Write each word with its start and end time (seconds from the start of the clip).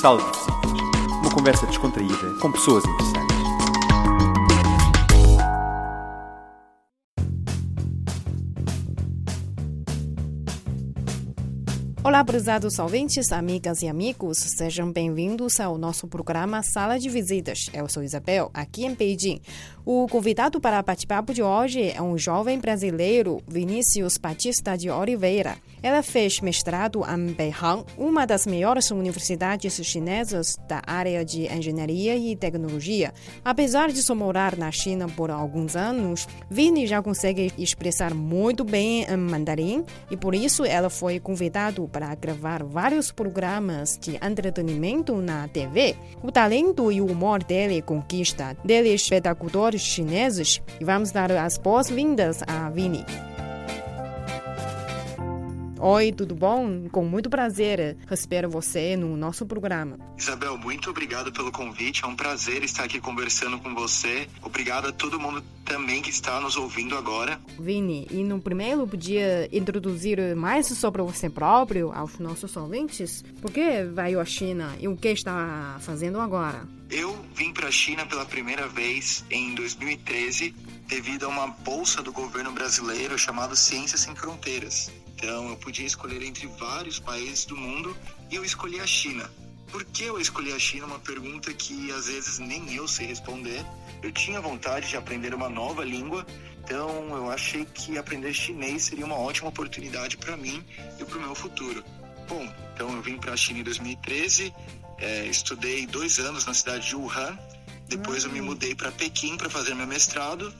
Sala 0.00 0.22
de. 0.22 1.16
Uma 1.22 1.30
conversa 1.34 1.66
descontraída 1.66 2.32
com 2.40 2.52
pessoas 2.52 2.84
interessantes. 2.84 3.27
Olá, 12.08 12.24
prezados 12.24 12.78
ouvintes, 12.78 13.32
amigas 13.32 13.82
e 13.82 13.86
amigos, 13.86 14.38
sejam 14.38 14.90
bem-vindos 14.90 15.60
ao 15.60 15.76
nosso 15.76 16.08
programa 16.08 16.62
Sala 16.62 16.98
de 16.98 17.10
Visitas. 17.10 17.68
Eu 17.70 17.86
sou 17.86 18.02
Isabel, 18.02 18.50
aqui 18.54 18.86
em 18.86 18.94
Beijing. 18.94 19.42
O 19.84 20.06
convidado 20.06 20.58
para 20.58 20.80
bate-papo 20.80 21.34
de 21.34 21.42
hoje 21.42 21.90
é 21.90 22.00
um 22.00 22.16
jovem 22.16 22.58
brasileiro, 22.58 23.42
Vinícius 23.46 24.16
Batista 24.16 24.74
de 24.74 24.88
Oliveira. 24.88 25.58
Ela 25.82 26.02
fez 26.02 26.40
mestrado 26.40 27.02
em 27.04 27.32
Beihang, 27.32 27.84
uma 27.96 28.26
das 28.26 28.46
melhores 28.46 28.90
universidades 28.90 29.74
chinesas 29.86 30.56
da 30.66 30.82
área 30.86 31.22
de 31.22 31.46
engenharia 31.52 32.16
e 32.16 32.34
tecnologia. 32.34 33.12
Apesar 33.44 33.88
de 33.90 34.02
só 34.02 34.14
morar 34.14 34.56
na 34.56 34.72
China 34.72 35.08
por 35.08 35.30
alguns 35.30 35.76
anos, 35.76 36.26
Vini 36.50 36.86
já 36.86 37.02
consegue 37.02 37.52
expressar 37.58 38.14
muito 38.14 38.64
bem 38.64 39.04
em 39.04 39.16
mandarim 39.16 39.84
e 40.10 40.16
por 40.16 40.34
isso 40.34 40.64
ela 40.64 40.88
foi 40.88 41.20
convidada 41.20 41.58
para 41.97 41.97
gravar 42.14 42.62
vários 42.62 43.10
programas 43.10 43.98
de 43.98 44.18
entretenimento 44.24 45.16
na 45.16 45.48
TV. 45.48 45.96
O 46.22 46.32
talento 46.32 46.90
e 46.90 47.00
o 47.00 47.06
humor 47.06 47.42
dele 47.42 47.82
conquista 47.82 48.56
deles 48.64 49.02
espectadores 49.02 49.80
chineses 49.80 50.60
e 50.80 50.84
vamos 50.84 51.10
dar 51.10 51.30
as 51.32 51.58
boas-vindas 51.58 52.42
a 52.46 52.70
Vini. 52.70 53.04
Oi, 55.80 56.10
tudo 56.10 56.34
bom? 56.34 56.88
Com 56.90 57.04
muito 57.04 57.30
prazer 57.30 57.96
recebo 58.08 58.48
você 58.50 58.96
no 58.96 59.16
nosso 59.16 59.46
programa. 59.46 59.96
Isabel, 60.18 60.58
muito 60.58 60.90
obrigado 60.90 61.32
pelo 61.32 61.52
convite. 61.52 62.04
É 62.04 62.06
um 62.08 62.16
prazer 62.16 62.64
estar 62.64 62.82
aqui 62.82 63.00
conversando 63.00 63.60
com 63.60 63.72
você. 63.76 64.28
Obrigado 64.42 64.88
a 64.88 64.92
todo 64.92 65.20
mundo 65.20 65.40
também 65.64 66.02
que 66.02 66.10
está 66.10 66.40
nos 66.40 66.56
ouvindo 66.56 66.96
agora. 66.96 67.40
Vini, 67.60 68.08
e 68.10 68.24
no 68.24 68.40
primeiro 68.40 68.88
podia 68.88 69.48
introduzir 69.56 70.34
mais 70.34 70.66
sobre 70.66 71.00
você 71.00 71.30
próprio 71.30 71.92
aos 71.92 72.18
nossos 72.18 72.56
ouvintes? 72.56 73.24
Por 73.40 73.52
que 73.52 73.84
veio 73.84 74.18
à 74.18 74.24
China 74.24 74.74
e 74.80 74.88
o 74.88 74.96
que 74.96 75.08
está 75.08 75.76
fazendo 75.78 76.18
agora? 76.18 76.66
Eu 76.90 77.16
vim 77.34 77.52
para 77.52 77.68
a 77.68 77.72
China 77.72 78.04
pela 78.04 78.24
primeira 78.24 78.66
vez 78.66 79.24
em 79.30 79.54
2013 79.54 80.54
devido 80.88 81.26
a 81.26 81.28
uma 81.28 81.46
bolsa 81.46 82.02
do 82.02 82.12
governo 82.12 82.50
brasileiro 82.50 83.16
chamada 83.16 83.54
Ciências 83.54 84.00
Sem 84.00 84.16
Fronteiras. 84.16 84.90
Então 85.18 85.48
eu 85.48 85.56
podia 85.56 85.84
escolher 85.84 86.22
entre 86.22 86.46
vários 86.46 87.00
países 87.00 87.44
do 87.44 87.56
mundo 87.56 87.96
e 88.30 88.36
eu 88.36 88.44
escolhi 88.44 88.78
a 88.78 88.86
China. 88.86 89.28
Por 89.68 89.84
que 89.84 90.04
eu 90.04 90.20
escolhi 90.20 90.52
a 90.52 90.58
China? 90.60 90.86
Uma 90.86 91.00
pergunta 91.00 91.52
que 91.52 91.90
às 91.90 92.06
vezes 92.06 92.38
nem 92.38 92.72
eu 92.72 92.86
sei 92.86 93.06
responder. 93.06 93.66
Eu 94.00 94.12
tinha 94.12 94.40
vontade 94.40 94.88
de 94.88 94.96
aprender 94.96 95.34
uma 95.34 95.48
nova 95.48 95.84
língua, 95.84 96.24
então 96.62 96.88
eu 97.16 97.30
achei 97.32 97.64
que 97.64 97.98
aprender 97.98 98.32
chinês 98.32 98.84
seria 98.84 99.04
uma 99.04 99.16
ótima 99.16 99.48
oportunidade 99.48 100.16
para 100.16 100.36
mim 100.36 100.64
e 101.00 101.04
para 101.04 101.18
o 101.18 101.20
meu 101.20 101.34
futuro. 101.34 101.84
Bom, 102.28 102.48
então 102.72 102.94
eu 102.94 103.02
vim 103.02 103.18
para 103.18 103.32
a 103.32 103.36
China 103.36 103.58
em 103.58 103.64
2013, 103.64 104.54
é, 104.98 105.26
estudei 105.26 105.84
dois 105.84 106.20
anos 106.20 106.46
na 106.46 106.54
cidade 106.54 106.86
de 106.86 106.94
Wuhan, 106.94 107.36
depois 107.88 108.22
eu 108.22 108.30
me 108.30 108.40
mudei 108.40 108.74
para 108.74 108.92
Pequim 108.92 109.36
para 109.36 109.50
fazer 109.50 109.74
meu 109.74 109.86
mestrado, 109.86 110.54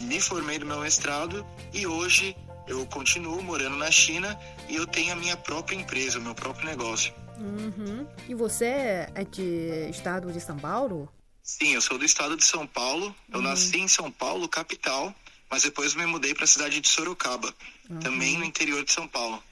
me 0.00 0.20
formei 0.20 0.58
do 0.58 0.64
meu 0.64 0.80
mestrado 0.80 1.46
e 1.72 1.86
hoje 1.86 2.34
eu 2.68 2.86
continuo 2.86 3.42
morando 3.42 3.76
na 3.76 3.90
China 3.90 4.38
e 4.68 4.76
eu 4.76 4.86
tenho 4.86 5.12
a 5.12 5.16
minha 5.16 5.36
própria 5.36 5.76
empresa, 5.76 6.18
o 6.18 6.22
meu 6.22 6.34
próprio 6.34 6.66
negócio. 6.66 7.12
Uhum. 7.38 8.06
E 8.28 8.34
você 8.34 9.08
é 9.14 9.24
de 9.30 9.88
estado 9.90 10.32
de 10.32 10.40
São 10.40 10.58
Paulo? 10.58 11.08
Sim, 11.42 11.74
eu 11.74 11.80
sou 11.80 11.96
do 11.96 12.04
estado 12.04 12.36
de 12.36 12.44
São 12.44 12.66
Paulo. 12.66 13.14
Eu 13.32 13.38
uhum. 13.38 13.44
nasci 13.44 13.78
em 13.78 13.88
São 13.88 14.10
Paulo, 14.10 14.48
capital, 14.48 15.14
mas 15.50 15.62
depois 15.62 15.94
me 15.94 16.04
mudei 16.04 16.34
para 16.34 16.44
a 16.44 16.48
cidade 16.48 16.80
de 16.80 16.88
Sorocaba, 16.88 17.52
uhum. 17.88 18.00
também 18.00 18.36
no 18.36 18.44
interior 18.44 18.84
de 18.84 18.92
São 18.92 19.08
Paulo. 19.08 19.42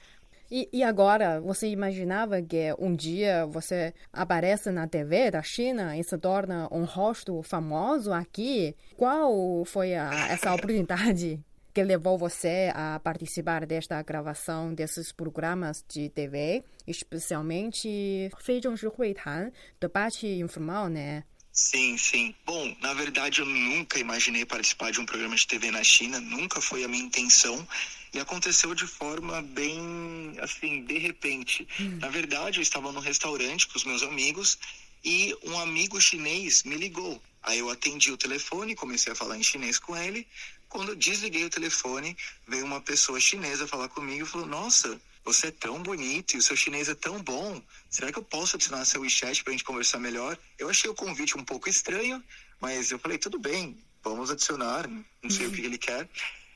E, 0.49 0.69
e, 0.71 0.81
agora, 0.81 1.41
você 1.41 1.67
imaginava 1.67 2.41
que 2.41 2.73
um 2.79 2.95
dia 2.95 3.45
você 3.47 3.93
aparece 4.13 4.71
na 4.71 4.87
TV 4.87 5.29
da 5.29 5.43
China 5.43 5.97
e 5.97 6.03
se 6.03 6.17
torna 6.17 6.69
um 6.71 6.85
rosto 6.85 7.43
famoso 7.43 8.13
aqui? 8.13 8.73
Qual 8.95 9.65
foi 9.65 9.93
a, 9.95 10.09
essa 10.29 10.53
oportunidade 10.55 11.43
que 11.77 11.83
levou 11.83 12.17
você 12.17 12.71
a 12.73 12.99
participar 12.99 13.63
desta 13.67 14.01
gravação 14.01 14.73
desses 14.73 15.11
programas 15.11 15.85
de 15.87 16.09
TV, 16.09 16.63
especialmente 16.87 18.31
Feijão 18.39 18.73
Huitan, 18.97 19.51
debate 19.79 20.25
informal, 20.25 20.89
né? 20.89 21.23
Sim, 21.51 21.95
sim. 21.95 22.33
Bom, 22.43 22.75
na 22.81 22.95
verdade 22.95 23.41
eu 23.41 23.45
nunca 23.45 23.99
imaginei 23.99 24.43
participar 24.43 24.89
de 24.89 24.99
um 24.99 25.05
programa 25.05 25.35
de 25.35 25.45
TV 25.45 25.69
na 25.69 25.83
China, 25.83 26.19
nunca 26.19 26.59
foi 26.59 26.83
a 26.83 26.87
minha 26.87 27.03
intenção 27.03 27.67
e 28.11 28.19
aconteceu 28.19 28.73
de 28.73 28.87
forma 28.87 29.43
bem, 29.43 30.35
assim, 30.41 30.83
de 30.83 30.97
repente. 30.97 31.67
Hum. 31.79 31.99
Na 32.01 32.09
verdade, 32.09 32.57
eu 32.57 32.63
estava 32.63 32.91
no 32.91 32.99
restaurante 32.99 33.67
com 33.67 33.77
os 33.77 33.83
meus 33.83 34.01
amigos 34.01 34.57
e 35.05 35.37
um 35.43 35.59
amigo 35.59 36.01
chinês 36.01 36.63
me 36.63 36.75
ligou. 36.75 37.21
Aí 37.43 37.59
eu 37.59 37.69
atendi 37.69 38.11
o 38.11 38.17
telefone, 38.17 38.75
comecei 38.75 39.13
a 39.13 39.15
falar 39.15 39.37
em 39.37 39.43
chinês 39.43 39.79
com 39.79 39.95
ele. 39.95 40.27
Quando 40.69 40.89
eu 40.89 40.95
desliguei 40.95 41.45
o 41.45 41.49
telefone, 41.49 42.15
veio 42.47 42.65
uma 42.65 42.81
pessoa 42.81 43.19
chinesa 43.19 43.67
falar 43.67 43.89
comigo 43.89 44.25
e 44.25 44.29
falou: 44.29 44.47
Nossa, 44.47 44.99
você 45.23 45.47
é 45.47 45.51
tão 45.51 45.81
bonito 45.81 46.35
e 46.35 46.37
o 46.37 46.41
seu 46.41 46.55
chinês 46.55 46.89
é 46.89 46.95
tão 46.95 47.21
bom. 47.21 47.61
Será 47.89 48.11
que 48.11 48.19
eu 48.19 48.23
posso 48.23 48.55
adicionar 48.55 48.85
seu 48.85 49.01
WeChat 49.01 49.43
para 49.43 49.51
a 49.51 49.55
gente 49.55 49.63
conversar 49.63 49.99
melhor? 49.99 50.37
Eu 50.57 50.69
achei 50.69 50.89
o 50.89 50.95
convite 50.95 51.37
um 51.37 51.43
pouco 51.43 51.69
estranho, 51.69 52.23
mas 52.59 52.91
eu 52.91 52.99
falei: 52.99 53.17
Tudo 53.17 53.39
bem, 53.39 53.77
vamos 54.03 54.31
adicionar. 54.31 54.87
Não 55.21 55.29
sei 55.29 55.47
o 55.47 55.51
que 55.51 55.61
ele 55.61 55.77
quer. 55.77 56.07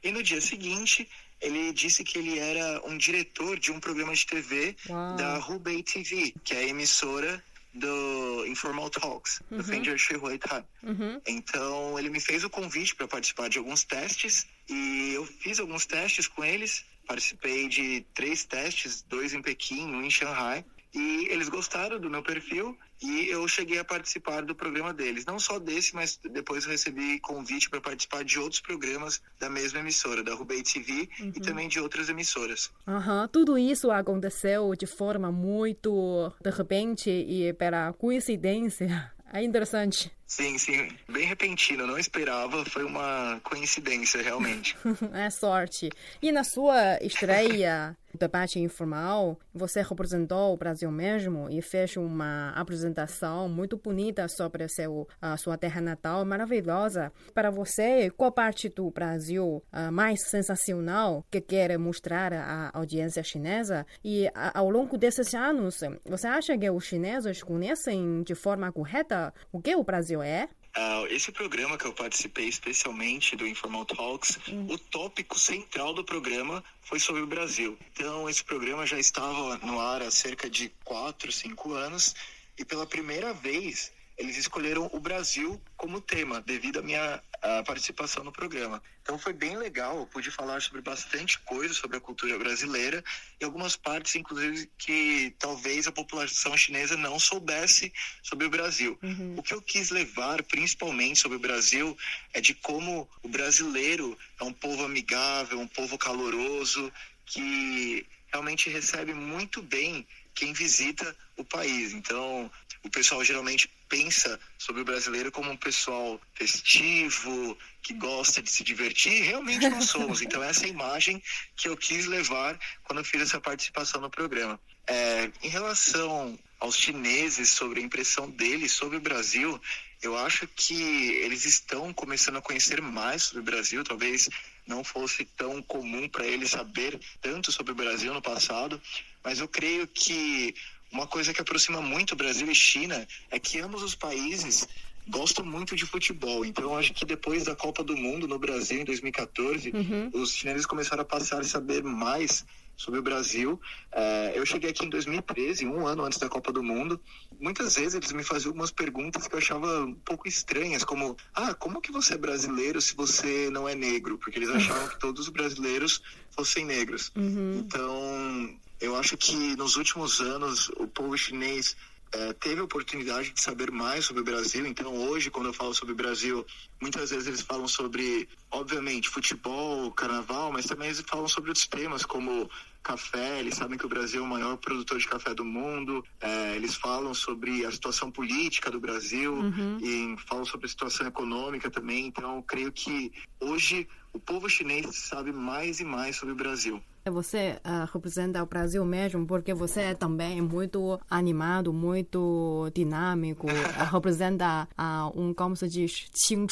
E 0.04 0.12
no 0.12 0.24
dia 0.24 0.42
seguinte, 0.42 1.08
ele 1.40 1.74
disse 1.74 2.04
que 2.04 2.18
ele 2.18 2.38
era 2.38 2.82
um 2.86 2.98
diretor 2.98 3.60
de 3.60 3.72
um 3.72 3.80
programa 3.80 4.14
de 4.14 4.26
TV 4.26 4.76
Uau. 4.90 5.16
da 5.16 5.40
Hubei 5.40 5.84
TV, 5.84 6.34
que 6.44 6.54
é 6.54 6.60
a 6.60 6.68
emissora 6.68 7.44
do 7.74 8.46
Informal 8.48 8.90
Talks, 8.90 9.42
uhum. 9.50 9.58
do 9.58 9.64
Fender 9.64 9.98
Shihuaitan. 9.98 10.66
Uhum. 10.84 11.22
Então, 11.28 11.98
ele 11.98 12.10
me 12.10 12.20
fez 12.20 12.44
o 12.44 12.50
convite 12.50 12.96
para 12.96 13.08
participar 13.08 13.50
de 13.50 13.58
alguns 13.58 13.84
testes 13.84 14.46
e 14.70 15.14
eu 15.14 15.26
fiz 15.26 15.60
alguns 15.60 15.86
testes 15.86 16.28
com 16.28 16.44
eles. 16.44 16.86
Participei 17.08 17.68
de 17.68 18.06
três 18.14 18.46
testes, 18.46 19.02
dois 19.02 19.34
em 19.34 19.42
Pequim, 19.42 19.94
um 19.94 20.04
em 20.04 20.10
Shanghai. 20.10 20.64
E 20.94 21.28
eles 21.30 21.48
gostaram 21.48 22.00
do 22.00 22.10
meu 22.10 22.22
perfil 22.22 22.78
e 23.02 23.28
eu 23.30 23.48
cheguei 23.48 23.80
a 23.80 23.86
participar 23.86 24.44
do 24.44 24.54
programa 24.54 24.94
deles. 24.94 25.26
Não 25.26 25.40
só 25.40 25.58
desse, 25.58 25.96
mas 25.96 26.18
depois 26.18 26.66
eu 26.66 26.72
recebi 26.72 27.20
convite 27.20 27.70
para 27.70 27.80
participar 27.80 28.24
de 28.24 28.38
outros 28.38 28.62
programas 28.62 29.22
da 29.40 29.50
mesma 29.50 29.80
emissora, 29.80 30.24
da 30.24 30.36
Rubei 30.36 30.62
TV 30.62 31.10
uhum. 31.20 31.32
e 31.36 31.40
também 31.40 31.68
de 31.68 31.80
outras 31.80 32.10
emissoras. 32.10 32.70
Uhum. 32.86 33.28
Tudo 33.32 33.58
isso 33.58 33.90
aconteceu 33.90 34.76
de 34.76 34.86
forma 34.86 35.32
muito 35.32 36.32
de 36.42 36.50
repente 36.50 37.10
e 37.10 37.54
pela 37.54 37.94
coincidência. 37.94 39.12
É 39.34 39.42
interessante. 39.42 40.12
Sim, 40.28 40.58
sim. 40.58 40.90
Bem 41.10 41.26
repentino, 41.26 41.88
não 41.88 41.98
esperava. 41.98 42.66
Foi 42.66 42.84
uma 42.84 43.40
coincidência, 43.44 44.22
realmente. 44.22 44.76
é 45.14 45.30
sorte. 45.30 45.90
E 46.22 46.32
na 46.34 46.44
sua 46.44 46.98
estreia 47.02 47.96
debate 48.18 48.60
informal, 48.60 49.40
você 49.54 49.82
representou 49.82 50.54
o 50.54 50.58
Brasil 50.58 50.92
mesmo 50.92 51.50
e 51.50 51.62
fez 51.62 51.96
uma 51.98 52.52
apresentação 52.52 53.50
muito 53.50 53.78
bonita 53.78 54.28
sobre 54.28 54.68
seu, 54.68 55.08
a 55.22 55.38
sua 55.38 55.58
terra 55.58 55.82
natal, 55.82 56.24
maravilhosa. 56.26 57.12
Para 57.34 57.50
você, 57.50 58.10
qual 58.12 58.32
parte 58.32 58.70
do 58.70 58.90
Brasil 58.90 59.64
uh, 59.74 59.92
mais 59.92 60.28
sensacional 60.30 61.26
que 61.30 61.42
quer 61.42 61.78
mostrar 61.78 62.34
à 62.34 62.72
audiência 62.74 63.24
chinesa? 63.24 63.86
E 64.04 64.30
ao 64.54 64.70
longo 64.70 64.98
desses 64.98 65.34
anos, 65.34 65.80
você 66.06 66.28
acha 66.28 66.58
que 66.58 66.70
os 66.70 66.84
chineses 66.84 67.44
conhecem 67.44 68.24
de 68.24 68.36
forma 68.36 68.72
correta 68.72 69.34
o 69.52 69.62
que 69.62 69.76
o 69.76 69.84
Brasil 69.84 70.22
é? 70.22 70.48
Uh, 70.76 71.06
esse 71.08 71.34
programa 71.34 71.78
que 71.78 71.86
eu 71.86 71.92
participei 71.92 72.48
especialmente 72.48 73.36
do 73.36 73.46
Informal 73.46 73.84
Talks, 73.84 74.40
uhum. 74.48 74.68
o 74.70 74.78
tópico 74.78 75.38
central 75.38 75.94
do 75.94 76.04
programa 76.04 76.64
foi 76.82 76.98
sobre 76.98 77.22
o 77.22 77.28
Brasil. 77.28 77.78
Então, 77.92 78.30
esse 78.30 78.44
programa 78.44 78.86
já 78.86 78.98
estava 78.98 79.58
no 79.58 79.82
ar 79.82 80.02
há 80.02 80.10
cerca 80.10 80.50
de 80.50 80.70
4, 80.86 81.30
5 81.30 81.74
anos 81.74 82.16
e 82.58 82.64
pela 82.64 82.86
primeira 82.86 83.34
vez 83.34 83.92
eles 84.18 84.38
escolheram 84.38 84.90
o 84.94 85.00
Brasil 85.00 85.60
como 85.76 86.00
tema, 86.00 86.42
devido 86.42 86.80
à 86.80 86.82
minha 86.82 87.22
à 87.42 87.64
participação 87.64 88.24
no 88.24 88.32
programa. 88.32 88.82
Então 89.02 89.18
foi 89.18 89.34
bem 89.34 89.58
legal, 89.58 89.98
eu 89.98 90.06
pude 90.06 90.30
falar 90.30 90.62
sobre 90.62 90.82
bastante 90.82 91.40
coisa 91.40 91.74
sobre 91.74 91.98
a 91.98 92.00
cultura 92.00 92.38
brasileira 92.38 93.04
e 93.40 93.46
algumas 93.46 93.76
partes, 93.76 94.16
inclusive, 94.16 94.70
que 94.78 95.34
talvez 95.40 95.88
a 95.88 95.92
população 95.92 96.56
chinesa 96.56 96.96
não 96.96 97.20
soubesse 97.20 97.92
sobre 98.22 98.46
o 98.46 98.50
Brasil. 98.50 98.98
Uhum. 99.02 99.36
O 99.38 99.44
que 99.44 99.54
eu 99.54 99.62
quis 99.62 99.90
levar, 99.90 100.44
principalmente 100.44 101.20
sobre 101.20 101.38
o 101.38 101.42
Brasil, 101.42 101.98
é 102.34 102.40
de 102.40 102.54
como 102.54 103.10
o 103.24 103.28
brasileiro 103.28 104.18
é 104.40 104.44
um 104.44 104.54
povo 104.54 104.86
amigável, 104.86 105.60
um 105.60 105.68
povo 105.68 105.98
caloroso, 105.98 106.92
que 107.26 108.06
realmente 108.28 108.70
recebe 108.70 109.14
muito 109.14 109.62
bem 109.62 110.08
quem 110.34 110.54
visita 110.54 111.16
o 111.38 111.44
país. 111.44 111.94
Então, 111.94 112.50
o 112.84 112.90
pessoal 112.90 113.24
geralmente 113.24 113.70
pensa 113.92 114.40
sobre 114.58 114.82
o 114.82 114.86
brasileiro 114.86 115.34
como 115.34 115.52
um 115.52 115.58
pessoal 115.58 116.20
festivo, 116.34 117.58
que 117.84 117.94
gosta 117.94 118.42
de 118.42 118.50
se 118.50 118.64
divertir, 118.64 119.24
realmente 119.24 119.68
não 119.68 119.82
somos. 119.84 120.22
Então, 120.22 120.42
essa 120.42 120.64
é 120.64 120.68
a 120.68 120.70
imagem 120.70 121.22
que 121.58 121.68
eu 121.68 121.76
quis 121.76 122.06
levar 122.06 122.58
quando 122.86 123.00
eu 123.00 123.06
fiz 123.06 123.22
essa 123.22 123.42
participação 123.42 124.00
no 124.00 124.10
programa. 124.10 124.58
É, 124.88 125.30
em 125.44 125.50
relação 125.50 126.40
aos 126.58 126.78
chineses, 126.78 127.50
sobre 127.50 127.82
a 127.82 127.84
impressão 127.84 128.30
deles 128.30 128.72
sobre 128.72 128.96
o 128.96 129.02
Brasil, 129.02 129.60
eu 130.02 130.18
acho 130.18 130.48
que 130.48 131.12
eles 131.24 131.44
estão 131.46 131.94
começando 131.94 132.38
a 132.38 132.42
conhecer 132.42 132.82
mais 132.82 133.24
sobre 133.24 133.42
o 133.42 133.44
Brasil, 133.44 133.84
talvez 133.84 134.30
não 134.66 134.84
fosse 134.84 135.26
tão 135.26 135.62
comum 135.62 136.08
para 136.08 136.26
eles 136.26 136.52
saber 136.52 136.98
tanto 137.22 137.52
sobre 137.52 137.74
o 137.74 137.76
Brasil 137.76 138.14
no 138.14 138.22
passado, 138.22 138.82
mas 139.24 139.40
eu 139.40 139.48
creio 139.48 139.86
que 139.88 140.56
uma 140.92 141.08
coisa 141.08 141.34
que 141.34 141.42
aproxima 141.42 141.82
muito 141.82 142.16
Brasil 142.16 142.50
e 142.50 142.56
China 142.56 143.08
é 143.30 143.40
que 143.40 143.60
ambos 143.60 143.82
os 143.82 143.96
países 143.96 144.68
gostam 145.08 145.44
muito 145.44 145.76
de 145.76 145.86
futebol. 145.86 146.46
Então, 146.46 146.78
acho 146.78 146.94
que 146.94 147.06
depois 147.06 147.46
da 147.46 147.56
Copa 147.56 147.84
do 147.84 147.96
Mundo 147.96 148.28
no 148.28 148.38
Brasil, 148.38 148.82
em 148.82 148.86
2014, 148.86 149.72
uhum. 149.72 150.12
os 150.14 150.34
chineses 150.34 150.66
começaram 150.66 151.02
a 151.02 151.06
passar 151.06 151.42
a 151.42 151.44
saber 151.44 151.84
mais 151.84 152.46
sobre 152.76 153.00
o 153.00 153.04
Brasil. 153.04 153.60
É, 153.92 154.34
eu 154.36 154.46
cheguei 154.46 154.70
aqui 154.70 154.86
em 154.86 154.90
2013, 154.90 155.66
um 155.68 155.86
ano 155.86 156.04
antes 156.04 156.18
da 156.18 156.28
Copa 156.28 156.52
do 156.52 156.64
Mundo. 156.64 157.00
Muitas 157.40 157.76
vezes 157.76 157.94
eles 157.96 158.12
me 158.12 158.24
faziam 158.24 158.50
algumas 158.50 158.72
perguntas 158.72 159.28
que 159.28 159.36
eu 159.36 159.40
achava 159.40 159.86
um 159.86 159.94
pouco 159.94 160.28
estranhas, 160.28 160.84
como: 160.84 161.16
Ah, 161.34 161.54
como 161.54 161.82
que 161.82 161.92
você 161.92 162.16
é 162.16 162.18
brasileiro 162.18 162.82
se 162.82 162.96
você 162.96 163.50
não 163.52 163.68
é 163.68 163.76
negro? 163.76 164.18
Porque 164.18 164.40
eles 164.40 164.50
achavam 164.50 164.88
que 164.90 165.00
todos 165.00 165.28
os 165.28 165.30
brasileiros 165.30 166.02
fossem 166.32 166.66
negros. 166.66 167.12
Uhum. 167.16 167.60
Então, 167.60 168.60
eu 168.82 168.96
acho 168.96 169.16
que 169.16 169.56
nos 169.56 169.78
últimos 169.78 170.20
anos 170.20 170.70
o 170.78 170.88
povo 170.88 171.16
chinês 171.18 171.76
é, 172.14 172.34
teve 172.34 172.60
a 172.60 172.64
oportunidade 172.64 173.32
de 173.32 173.42
saber 173.42 173.72
mais 173.72 174.06
sobre 174.06 174.22
o 174.22 174.26
Brasil. 174.26 174.66
Então, 174.66 174.94
hoje, 174.94 175.30
quando 175.30 175.46
eu 175.48 175.54
falo 175.54 175.74
sobre 175.74 175.94
o 175.94 175.96
Brasil, 175.96 176.46
muitas 176.82 177.10
vezes 177.10 177.28
eles 177.28 177.42
falam 177.42 177.68
sobre, 177.68 178.28
obviamente, 178.50 179.08
futebol, 179.08 179.90
carnaval, 179.92 180.52
mas 180.52 180.66
também 180.66 180.88
eles 180.90 181.02
falam 181.02 181.28
sobre 181.28 181.52
outros 181.52 181.68
temas, 181.68 182.04
como 182.04 182.50
café. 182.84 183.40
Eles 183.40 183.56
sabem 183.56 183.78
que 183.78 183.86
o 183.86 183.90
Brasil 183.90 184.22
é 184.22 184.26
o 184.26 184.28
maior 184.28 184.58
produtor 184.58 185.00
de 185.00 185.08
café 185.08 185.34
do 185.34 185.46
mundo. 185.46 186.04
É, 186.20 186.56
eles 186.56 186.76
falam 186.76 187.14
sobre 187.14 187.66
a 187.66 187.72
situação 187.72 188.12
política 188.12 188.70
do 188.70 188.80
Brasil 188.80 189.34
uhum. 189.34 189.78
e 189.80 190.18
falam 190.28 190.44
sobre 190.44 190.66
a 190.66 190.70
situação 190.70 191.08
econômica 191.08 191.72
também. 191.72 192.08
Então, 192.08 192.42
creio 192.42 192.74
que 192.74 193.12
hoje 193.40 193.88
o 194.12 194.20
povo 194.20 194.50
chinês 194.50 194.94
sabe 194.98 195.32
mais 195.32 195.80
e 195.80 195.86
mais 195.86 196.18
sobre 196.18 196.34
o 196.34 196.38
Brasil. 196.38 196.84
Você 197.10 197.56
uh, 197.66 197.90
representa 197.92 198.44
o 198.44 198.46
Brasil 198.46 198.86
mesmo, 198.86 199.26
porque 199.26 199.54
você 199.54 199.82
é 199.82 199.94
também 199.96 200.40
muito 200.40 201.00
animado, 201.10 201.74
muito 201.74 202.70
dinâmico, 202.76 203.48
uh, 203.48 203.52
representa 203.92 204.68
uh, 204.78 205.20
um, 205.20 205.34
como 205.34 205.56
se 205.56 205.68
diz, 205.68 206.08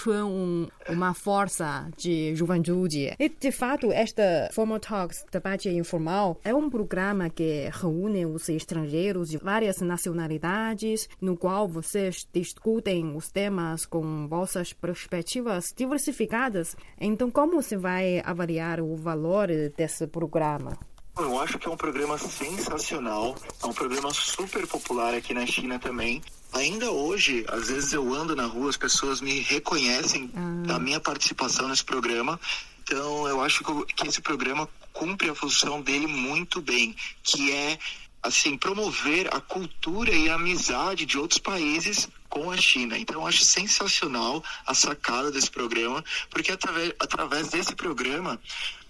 um, 0.07 0.67
uma 0.89 1.13
força 1.13 1.87
de 1.95 2.33
juventude. 2.35 3.13
E, 3.19 3.29
de 3.29 3.51
fato, 3.51 3.91
esta 3.91 4.49
Formal 4.51 4.79
Talks, 4.79 5.23
debate 5.31 5.69
informal, 5.69 6.39
é 6.43 6.53
um 6.53 6.69
programa 6.69 7.29
que 7.29 7.69
reúne 7.71 8.25
os 8.25 8.49
estrangeiros 8.49 9.29
de 9.29 9.37
várias 9.37 9.79
nacionalidades, 9.81 11.07
no 11.21 11.37
qual 11.37 11.67
vocês 11.67 12.27
discutem 12.33 13.15
os 13.15 13.29
temas 13.29 13.85
com 13.85 14.27
vossas 14.27 14.73
perspectivas 14.73 15.71
diversificadas. 15.75 16.75
Então, 16.99 17.29
como 17.29 17.61
se 17.61 17.77
vai 17.77 18.21
avaliar 18.25 18.81
o 18.81 18.95
valor 18.95 19.47
desse 19.77 20.07
programa? 20.07 20.38
Programa? 20.39 20.77
Eu 21.17 21.37
acho 21.37 21.59
que 21.59 21.67
é 21.67 21.71
um 21.71 21.75
programa 21.75 22.17
sensacional, 22.17 23.35
é 23.61 23.65
um 23.65 23.73
programa 23.73 24.13
super 24.13 24.65
popular 24.65 25.13
aqui 25.13 25.33
na 25.33 25.45
China 25.45 25.77
também. 25.77 26.21
Ainda 26.53 26.89
hoje, 26.89 27.45
às 27.49 27.67
vezes 27.67 27.91
eu 27.91 28.13
ando 28.13 28.35
na 28.35 28.45
rua, 28.45 28.69
as 28.69 28.77
pessoas 28.77 29.19
me 29.19 29.41
reconhecem 29.41 30.31
ah. 30.33 30.67
da 30.67 30.79
minha 30.79 30.99
participação 30.99 31.67
nesse 31.67 31.83
programa. 31.83 32.39
Então, 32.81 33.27
eu 33.27 33.43
acho 33.43 33.63
que 33.85 34.07
esse 34.07 34.21
programa 34.21 34.67
cumpre 34.93 35.29
a 35.29 35.35
função 35.35 35.81
dele 35.81 36.07
muito 36.07 36.61
bem, 36.61 36.95
que 37.21 37.51
é 37.51 37.77
assim 38.23 38.57
promover 38.57 39.27
a 39.33 39.41
cultura 39.41 40.11
e 40.11 40.29
a 40.29 40.35
amizade 40.35 41.05
de 41.05 41.17
outros 41.17 41.39
países 41.39 42.07
com 42.29 42.49
a 42.49 42.57
China. 42.57 42.97
Então, 42.97 43.21
eu 43.21 43.27
acho 43.27 43.43
sensacional 43.43 44.41
a 44.65 44.73
sacada 44.73 45.31
desse 45.31 45.51
programa, 45.51 46.03
porque 46.29 46.51
através, 46.51 46.93
através 46.99 47.49
desse 47.49 47.75
programa 47.75 48.39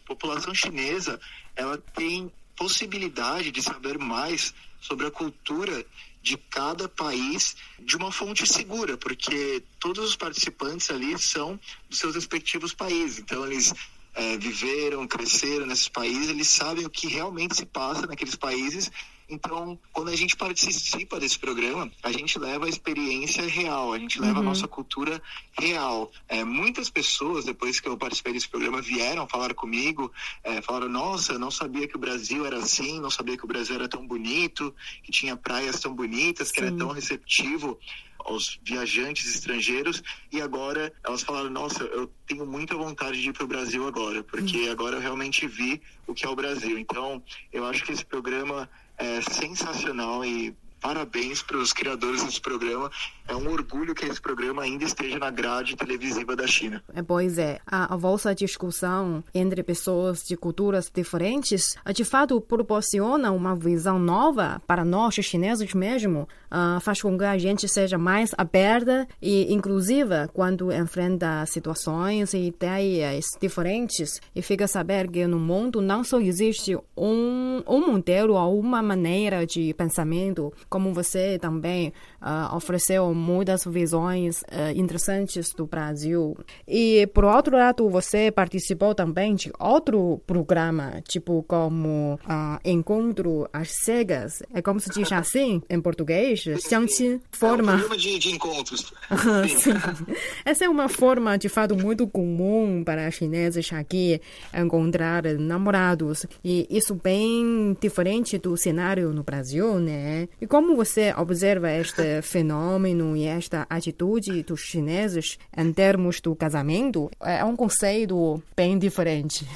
população 0.10 0.54
chinesa 0.56 1.20
ela 1.56 1.78
tem 1.78 2.32
possibilidade 2.58 3.52
de 3.52 3.62
saber 3.62 3.98
mais 4.00 4.54
sobre 4.82 5.06
a 5.06 5.12
cultura 5.12 5.86
de 6.22 6.36
cada 6.36 6.90
país 6.90 7.56
de 7.80 7.96
uma 7.96 8.12
fonte 8.12 8.46
segura, 8.46 8.98
porque 8.98 9.64
todos 9.80 10.04
os 10.04 10.16
participantes 10.16 10.90
ali 10.90 11.18
são 11.18 11.60
dos 11.90 12.00
seus 12.00 12.16
respectivos 12.16 12.74
países. 12.74 13.20
Então, 13.20 13.46
eles 13.46 13.74
é, 14.14 14.38
viveram, 14.38 15.08
cresceram 15.08 15.66
nesses 15.66 15.88
países, 15.88 16.30
eles 16.30 16.50
sabem 16.50 16.86
o 16.86 16.90
que 16.90 17.08
realmente 17.08 17.56
se 17.56 17.66
passa 17.66 18.06
naqueles 18.06 18.36
países 18.36 18.92
então, 19.30 19.80
quando 19.94 20.10
a 20.10 20.16
gente 20.16 20.36
participa 20.36 21.20
desse 21.20 21.38
programa, 21.38 21.92
a 22.02 22.12
gente 22.12 22.40
leva 22.40 22.66
a 22.66 22.70
experiência 22.70 23.46
real, 23.48 23.94
a 23.94 24.00
gente 24.00 24.20
leva 24.20 24.36
uhum. 24.36 24.40
a 24.40 24.44
nossa 24.44 24.68
cultura 24.68 25.22
real. 25.60 26.12
É, 26.28 26.44
muitas 26.44 26.90
pessoas, 26.90 27.46
depois 27.46 27.80
que 27.80 27.88
eu 27.88 27.98
participei 27.98 28.34
desse 28.34 28.50
programa, 28.50 28.82
vieram 28.82 29.28
falar 29.28 29.54
comigo, 29.54 30.12
é, 30.44 30.62
falaram: 30.62 30.90
Nossa, 30.90 31.38
não 31.38 31.52
sabia 31.52 31.88
que 31.88 31.96
o 31.96 32.00
Brasil 32.00 32.46
era 32.46 32.58
assim, 32.58 33.00
não 33.00 33.12
sabia 33.12 33.38
que 33.38 33.46
o 33.46 33.48
Brasil 33.48 33.76
era 33.76 33.88
tão 33.88 34.06
bonito, 34.06 34.74
que 35.04 35.12
tinha 35.12 35.38
praias 35.38 35.80
tão 35.80 35.94
bonitas, 35.94 36.48
Sim. 36.48 36.54
que 36.54 36.60
era 36.62 36.72
tão 36.72 36.90
receptivo 36.90 37.80
aos 38.20 38.60
viajantes 38.64 39.34
estrangeiros 39.34 40.04
e 40.32 40.42
agora 40.42 40.94
elas 41.04 41.24
falaram 41.24 41.50
nossa 41.50 41.84
eu 41.84 42.12
tenho 42.28 42.46
muita 42.46 42.76
vontade 42.76 43.22
de 43.22 43.30
ir 43.30 43.34
para 43.34 43.44
o 43.44 43.48
Brasil 43.48 43.88
agora 43.88 44.24
porque 44.24 44.66
uhum. 44.66 44.72
agora 44.72 44.98
eu 44.98 45.02
realmente 45.02 45.48
vi 45.48 45.82
o 46.06 46.14
que 46.14 46.26
é 46.26 46.30
o 46.30 46.36
Brasil 46.36 46.78
então 46.78 47.24
eu 47.52 47.66
acho 47.66 47.84
que 47.84 47.92
esse 47.92 48.06
programa 48.06 48.70
é 49.00 49.22
sensacional 49.22 50.24
e 50.24 50.56
parabéns 50.82 51.42
para 51.42 51.58
os 51.58 51.74
criadores 51.74 52.24
desse 52.24 52.42
programa. 52.42 52.92
É 53.30 53.36
um 53.36 53.48
orgulho 53.52 53.94
que 53.94 54.06
esse 54.06 54.20
programa 54.20 54.64
ainda 54.64 54.84
esteja 54.84 55.20
na 55.20 55.30
grade 55.30 55.76
televisiva 55.76 56.36
da 56.36 56.48
China. 56.48 56.84
É, 56.96 57.04
pois 57.04 57.38
é, 57.38 57.60
a, 57.66 57.94
a 57.94 57.96
vossa 57.96 58.34
discussão 58.34 59.24
entre 59.36 59.62
pessoas 59.62 60.24
de 60.24 60.36
culturas 60.36 60.92
diferentes, 60.92 61.76
de 61.94 62.04
fato, 62.04 62.42
proporciona 62.42 63.32
uma 63.32 63.56
visão 63.56 64.00
nova 64.00 64.60
para 64.66 64.84
nós 64.84 65.14
chineses 65.14 65.76
mesmo, 65.76 66.28
uh, 66.52 66.80
faz 66.82 67.04
com 67.04 67.16
que 67.16 67.24
a 67.24 67.38
gente 67.38 67.68
seja 67.68 68.00
mais 68.00 68.32
aberta 68.36 69.08
e 69.22 69.54
inclusiva 69.54 70.28
quando 70.34 70.72
enfrenta 70.72 71.46
situações 71.46 72.34
e 72.34 72.48
ideias 72.48 73.26
diferentes 73.40 74.20
e 74.36 74.42
fica 74.42 74.66
a 74.66 74.68
saber 74.68 75.08
que 75.08 75.28
no 75.28 75.38
mundo 75.38 75.82
não 75.82 76.04
só 76.04 76.20
existe 76.20 76.76
um, 76.98 77.62
um 77.68 77.92
modelo 77.92 78.34
ou 78.34 78.60
uma 78.60 78.82
maneira 78.82 79.46
de 79.46 79.72
pensamento, 79.76 80.52
como 80.68 80.94
você 80.94 81.38
também 81.38 81.94
uh, 82.22 82.56
ofereceu 82.56 83.14
muitas 83.20 83.66
visões 83.66 84.42
uh, 84.42 84.72
interessantes 84.76 85.54
do 85.54 85.66
Brasil. 85.66 86.38
E, 86.68 87.08
por 87.14 87.26
outro 87.26 87.56
lado, 87.56 87.90
você 87.90 88.32
participou 88.32 88.96
também 88.96 89.36
de 89.36 89.52
outro 89.60 90.22
programa, 90.26 91.02
tipo 91.08 91.44
como 91.48 92.16
uh, 92.26 92.60
Encontro 92.64 93.48
às 93.52 93.70
Cegas. 93.84 94.42
É 94.54 94.62
como 94.62 94.80
se 94.80 94.90
diz 94.90 95.12
assim 95.12 95.62
em 95.70 95.82
português? 95.82 96.40
Xiangqin. 96.40 97.20
Forma... 97.32 97.74
É 97.74 97.76
um 97.76 97.80
programa 97.80 97.98
de, 97.98 98.20
de 98.20 98.32
encontros. 98.32 98.94
Essa 100.46 100.66
é 100.66 100.70
uma 100.70 100.90
forma, 100.90 101.38
de 101.38 101.50
fato, 101.50 101.76
muito 101.76 102.08
comum 102.08 102.84
para 102.84 103.10
chineses 103.12 103.72
aqui 103.74 104.22
encontrar 104.54 105.24
namorados. 105.24 106.26
E 106.44 106.68
isso 106.70 106.96
bem 106.96 107.76
diferente 107.80 108.38
do 108.38 108.56
cenário 108.58 109.14
no 109.14 109.24
Brasil, 109.24 109.80
né? 109.80 110.28
E 110.40 110.48
como 110.48 110.76
você 110.76 111.14
observa 111.18 111.72
este 111.72 112.22
fenômeno 112.24 113.09
e 113.16 113.26
esta 113.26 113.66
atitude 113.70 114.44
dos 114.44 114.62
chineses 114.62 115.38
em 115.56 115.72
termos 115.72 116.20
do 116.22 116.36
casamento? 116.36 117.10
É 117.22 117.44
um 117.44 117.56
conceito 117.56 118.42
bem 118.56 118.78
diferente. 118.78 119.48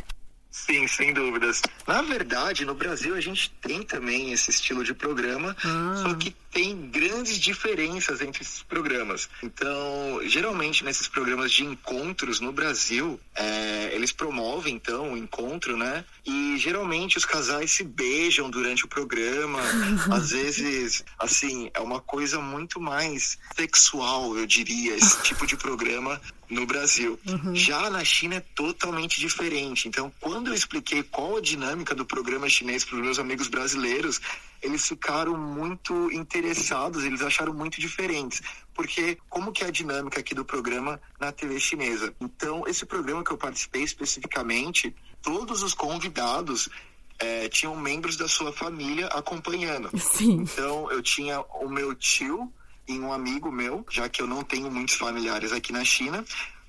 Sim, 0.54 0.88
sem 0.88 1.12
dúvidas. 1.12 1.64
Na 1.88 2.04
verdade, 2.04 2.64
no 2.64 2.76
Brasil 2.76 3.16
a 3.16 3.22
gente 3.22 3.50
tem 3.60 3.82
também 3.82 4.32
esse 4.32 4.52
estilo 4.52 4.84
de 4.84 4.94
programa, 4.94 5.56
ah. 5.66 6.04
só 6.04 6.14
que 6.14 6.36
tem 6.54 6.88
grandes 6.90 7.40
diferenças 7.40 8.22
entre 8.22 8.44
esses 8.44 8.62
programas. 8.62 9.28
Então, 9.42 10.22
geralmente 10.26 10.86
nesses 10.86 11.08
programas 11.08 11.52
de 11.52 11.66
encontros 11.66 12.40
no 12.40 12.52
Brasil, 12.52 13.20
é, 13.36 13.90
eles 13.94 14.12
promovem 14.12 14.76
então 14.76 15.14
o 15.14 15.18
encontro, 15.18 15.76
né? 15.76 16.06
E 16.24 16.56
geralmente 16.58 17.18
os 17.18 17.26
casais 17.26 17.72
se 17.72 17.84
beijam 17.84 18.50
durante 18.52 18.86
o 18.86 18.88
programa. 18.88 19.60
Às 20.14 20.30
vezes, 20.30 21.04
assim, 21.18 21.72
é 21.74 21.80
uma 21.80 22.00
coisa 22.00 22.40
muito 22.40 22.80
mais 22.80 23.38
sexual, 23.56 24.38
eu 24.38 24.46
diria, 24.46 24.96
esse 24.96 25.22
tipo 25.24 25.48
de 25.48 25.58
programa 25.58 26.22
no 26.50 26.68
Brasil. 26.68 27.20
Uhum. 27.26 27.56
Já 27.56 27.90
na 27.90 28.04
China 28.04 28.36
é 28.36 28.40
totalmente 28.40 29.20
diferente. 29.20 29.88
Então, 29.88 30.14
quando 30.20 30.50
eu 30.50 30.54
expliquei 30.54 31.02
qual 31.02 31.38
a 31.38 31.42
dinâmica 31.42 31.96
do 31.96 32.06
programa 32.06 32.48
chinês 32.48 32.86
para 32.86 32.96
os 32.96 33.02
meus 33.02 33.18
amigos 33.18 33.48
brasileiros, 33.48 34.22
eles 34.64 34.88
ficaram 34.88 35.38
muito 35.38 36.12
interessados, 36.12 37.04
eles 37.04 37.22
acharam 37.22 37.54
muito 37.54 37.80
diferentes. 37.80 38.42
Porque 38.74 39.18
como 39.30 39.52
que 39.52 39.64
é 39.64 39.68
a 39.68 39.72
dinâmica 39.72 40.20
aqui 40.20 40.34
do 40.34 40.46
programa 40.46 41.00
na 41.20 41.32
TV 41.32 41.60
chinesa? 41.60 42.14
Então, 42.20 42.64
esse 42.66 42.86
programa 42.86 43.24
que 43.24 43.32
eu 43.32 43.38
participei 43.38 43.84
especificamente, 43.84 44.96
todos 45.22 45.62
os 45.62 45.74
convidados 45.74 46.70
é, 47.20 47.48
tinham 47.50 47.76
membros 47.76 48.16
da 48.18 48.28
sua 48.28 48.52
família 48.52 49.08
acompanhando. 49.08 49.92
Sim. 50.00 50.42
Então, 50.42 50.90
eu 50.92 51.04
tinha 51.04 51.42
o 51.42 51.70
meu 51.70 51.94
tio 51.94 52.52
e 52.88 52.98
um 53.00 53.14
amigo 53.14 53.52
meu, 53.52 53.86
já 53.90 54.10
que 54.10 54.22
eu 54.22 54.28
não 54.28 54.44
tenho 54.44 54.72
muitos 54.72 54.96
familiares 54.96 55.52
aqui 55.52 55.72
na 55.72 55.84
China, 55.84 56.26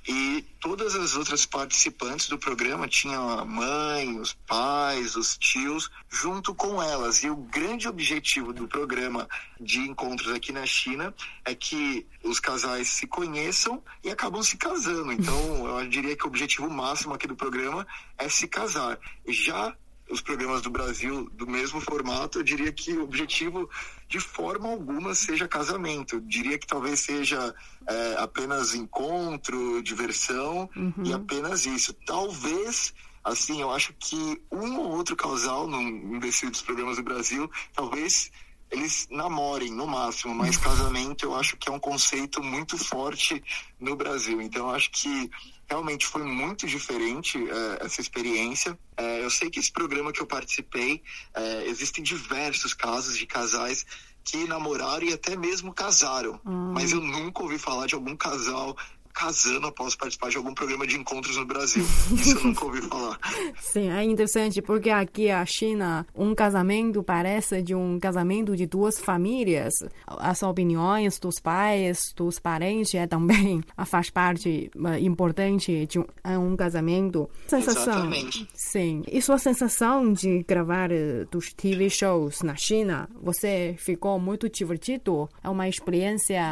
e 0.07 0.45
todas 0.61 0.95
as 0.95 1.17
outras 1.17 1.47
participantes 1.47 2.29
do 2.29 2.39
programa 2.39 2.87
tinham 2.87 3.29
a 3.31 3.45
mãe, 3.45 4.19
os 4.21 4.35
pais, 4.47 5.17
os 5.17 5.39
tios, 5.39 5.91
junto 6.11 6.55
com 6.55 6.83
elas. 6.83 7.23
E 7.23 7.31
o 7.31 7.37
grande 7.37 7.89
objetivo 7.89 8.53
do 8.53 8.69
programa 8.69 9.27
de 9.59 9.81
encontros 9.81 10.35
aqui 10.35 10.53
na 10.53 10.67
China 10.67 11.15
é 11.45 11.55
que 11.55 12.07
os 12.23 12.39
casais 12.39 12.89
se 12.89 13.07
conheçam 13.07 13.83
e 14.03 14.11
acabam 14.11 14.43
se 14.43 14.59
casando. 14.59 15.11
Então, 15.11 15.35
eu 15.81 15.89
diria 15.89 16.17
que 16.17 16.25
o 16.25 16.29
objetivo 16.29 16.69
máximo 16.69 17.15
aqui 17.15 17.27
do 17.27 17.37
programa 17.37 17.87
é 18.19 18.29
se 18.29 18.47
casar. 18.47 18.99
Já 19.27 19.75
os 20.11 20.21
programas 20.21 20.63
do 20.63 20.71
Brasil 20.71 21.29
do 21.33 21.47
mesmo 21.47 21.81
formato, 21.81 22.39
eu 22.39 22.43
diria 22.43 22.73
que 22.73 22.93
o 22.93 23.05
objetivo 23.05 23.69
de 24.09 24.21
forma 24.21 24.69
alguma 24.69 25.15
seja 25.15 25.49
casamento. 25.49 26.17
Eu 26.17 26.21
diria 26.21 26.59
que 26.59 26.67
talvez 26.67 27.01
seja 27.01 27.55
é, 27.89 28.17
apenas 28.19 28.75
encontro, 28.75 29.83
diversão 29.83 30.69
uhum. 30.77 31.03
e 31.05 31.13
apenas 31.13 31.67
isso. 31.67 31.95
Talvez 32.07 32.93
assim, 33.25 33.63
eu 33.63 33.71
acho 33.71 33.95
que 33.99 34.41
um 34.53 34.79
ou 34.79 34.91
outro 34.91 35.17
casal 35.17 35.67
num 35.67 36.19
desses 36.19 36.61
programas 36.61 36.99
do 36.99 37.03
Brasil, 37.03 37.51
talvez 37.73 38.31
eles 38.71 39.07
namorem 39.11 39.71
no 39.73 39.87
máximo, 39.87 40.35
mas 40.35 40.57
casamento 40.59 41.25
eu 41.25 41.35
acho 41.35 41.57
que 41.57 41.69
é 41.69 41.73
um 41.73 41.79
conceito 41.79 42.43
muito 42.43 42.77
forte 42.77 43.43
no 43.81 43.97
Brasil. 43.97 44.43
Então 44.43 44.69
eu 44.69 44.75
acho 44.75 44.91
que 44.91 45.31
realmente 45.69 46.07
foi 46.07 46.23
muito 46.23 46.67
diferente 46.67 47.39
uh, 47.39 47.79
essa 47.81 48.01
experiência. 48.01 48.73
Uh, 48.99 49.23
eu 49.23 49.31
sei 49.31 49.51
que 49.51 49.59
esse 49.59 49.73
programa 49.73 50.13
que 50.13 50.21
eu 50.21 50.27
participei, 50.27 51.03
uh, 51.37 51.69
existem 51.69 52.03
diversos 52.03 52.75
casos 52.75 53.17
de 53.17 53.27
casais 53.27 53.85
que 54.25 54.47
namoraram 54.47 55.07
e 55.07 55.13
até 55.13 55.37
mesmo 55.37 55.73
casaram, 55.73 56.41
hum. 56.45 56.73
mas 56.73 56.93
eu 56.93 57.01
nunca 57.01 57.43
ouvi 57.43 57.59
falar 57.59 57.87
de 57.87 57.95
algum 57.95 58.17
casal 58.17 58.75
casando 59.15 59.69
após 59.69 59.95
participar 59.95 60.29
de 60.29 60.37
algum 60.37 60.53
programa 60.53 60.87
de 60.87 60.97
encontros 60.97 61.37
no 61.37 61.47
Brasil. 61.47 61.85
Isso 62.13 62.37
eu 62.37 62.45
nunca 62.45 62.65
ouvi 62.65 62.83
falar. 62.83 63.19
Sim, 63.61 63.91
é 63.91 64.03
interessante 64.03 64.61
porque 64.61 64.91
aqui 64.91 65.31
a 65.31 65.47
China, 65.47 66.07
um 66.15 66.35
casamento 66.35 67.03
parece 67.03 67.63
de 67.63 67.75
um 67.75 67.99
casamento 67.99 68.57
de 68.57 68.67
duas 68.67 68.99
famílias. 68.99 69.73
As 70.07 70.43
opiniões 70.43 71.19
dos 71.19 71.39
pais, 71.39 72.13
dos 72.17 72.39
parentes 72.41 72.95
é 72.95 73.07
também 73.07 73.63
faz 73.87 74.11
parte 74.11 74.71
uh, 74.75 74.99
importante 74.99 75.87
de 75.87 76.01
um, 76.01 76.05
é 76.25 76.37
um 76.37 76.57
casamento. 76.57 77.31
Sensação. 77.47 77.83
Exatamente. 77.83 78.49
Sim. 78.55 79.03
E 79.07 79.23
sua 79.23 79.39
sensação 79.39 80.13
de 80.13 80.43
gravar 80.43 80.91
uh, 80.91 81.25
dos 81.31 81.53
TV 81.53 81.89
shows 81.89 82.43
na 82.43 82.57
China, 82.57 83.09
você 83.23 83.77
ficou 83.79 84.19
muito 84.19 84.49
divertido? 84.49 85.29
É 85.43 85.49
uma 85.49 85.69
experiência 85.69 86.43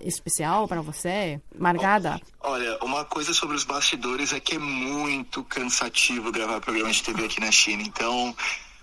especial 0.00 0.68
para 0.68 0.80
você? 0.80 1.40
Mar 1.82 2.20
Olha, 2.40 2.78
uma 2.82 3.04
coisa 3.04 3.34
sobre 3.34 3.56
os 3.56 3.64
bastidores 3.64 4.32
é 4.32 4.40
que 4.40 4.56
é 4.56 4.58
muito 4.58 5.44
cansativo 5.44 6.32
gravar 6.32 6.60
programa 6.60 6.90
de 6.90 7.02
TV 7.02 7.24
aqui 7.24 7.40
na 7.40 7.50
China. 7.50 7.82
Então, 7.82 8.34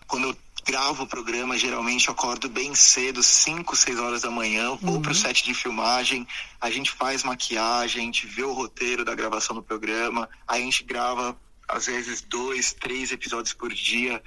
quando 0.08 0.30
eu 0.30 0.38
gravo 0.66 1.04
o 1.04 1.08
programa, 1.08 1.58
geralmente 1.58 2.10
eu 2.10 2.14
acordo 2.14 2.50
bem 2.50 2.76
cedo, 2.76 3.24
5, 3.24 3.76
6 3.76 4.00
horas 4.00 4.22
da 4.22 4.30
manhã, 4.30 4.76
vou 4.82 4.96
uhum. 4.96 5.02
pro 5.02 5.16
set 5.16 5.44
de 5.44 5.54
filmagem, 5.54 6.28
a 6.60 6.70
gente 6.70 6.92
faz 6.92 7.24
maquiagem, 7.24 8.02
a 8.02 8.06
gente 8.06 8.28
vê 8.28 8.44
o 8.44 8.52
roteiro 8.52 9.06
da 9.06 9.16
gravação 9.16 9.56
do 9.56 9.64
programa, 9.64 10.30
a 10.46 10.60
gente 10.60 10.84
grava 10.84 11.38
às 11.68 11.88
vezes 11.88 12.22
dois, 12.22 12.74
três 12.74 13.12
episódios 13.12 13.54
por 13.54 13.74
dia. 13.74 14.22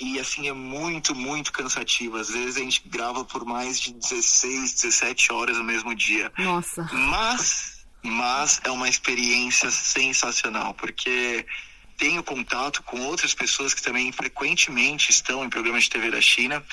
E 0.00 0.18
assim 0.20 0.48
é 0.48 0.52
muito, 0.52 1.14
muito 1.14 1.52
cansativo. 1.52 2.16
Às 2.16 2.28
vezes 2.28 2.56
a 2.56 2.60
gente 2.60 2.82
grava 2.86 3.24
por 3.24 3.44
mais 3.44 3.80
de 3.80 3.92
16, 3.92 4.74
17 4.74 5.32
horas 5.32 5.58
no 5.58 5.64
mesmo 5.64 5.94
dia. 5.94 6.32
Nossa. 6.38 6.88
Mas 6.92 7.77
mas 8.02 8.60
é 8.64 8.70
uma 8.70 8.88
experiência 8.88 9.70
sensacional, 9.70 10.74
porque 10.74 11.44
tenho 11.96 12.22
contato 12.22 12.82
com 12.82 13.00
outras 13.00 13.34
pessoas 13.34 13.74
que 13.74 13.82
também 13.82 14.12
frequentemente 14.12 15.10
estão 15.10 15.44
em 15.44 15.50
programas 15.50 15.84
de 15.84 15.90
TV 15.90 16.10
da 16.10 16.20
China, 16.20 16.64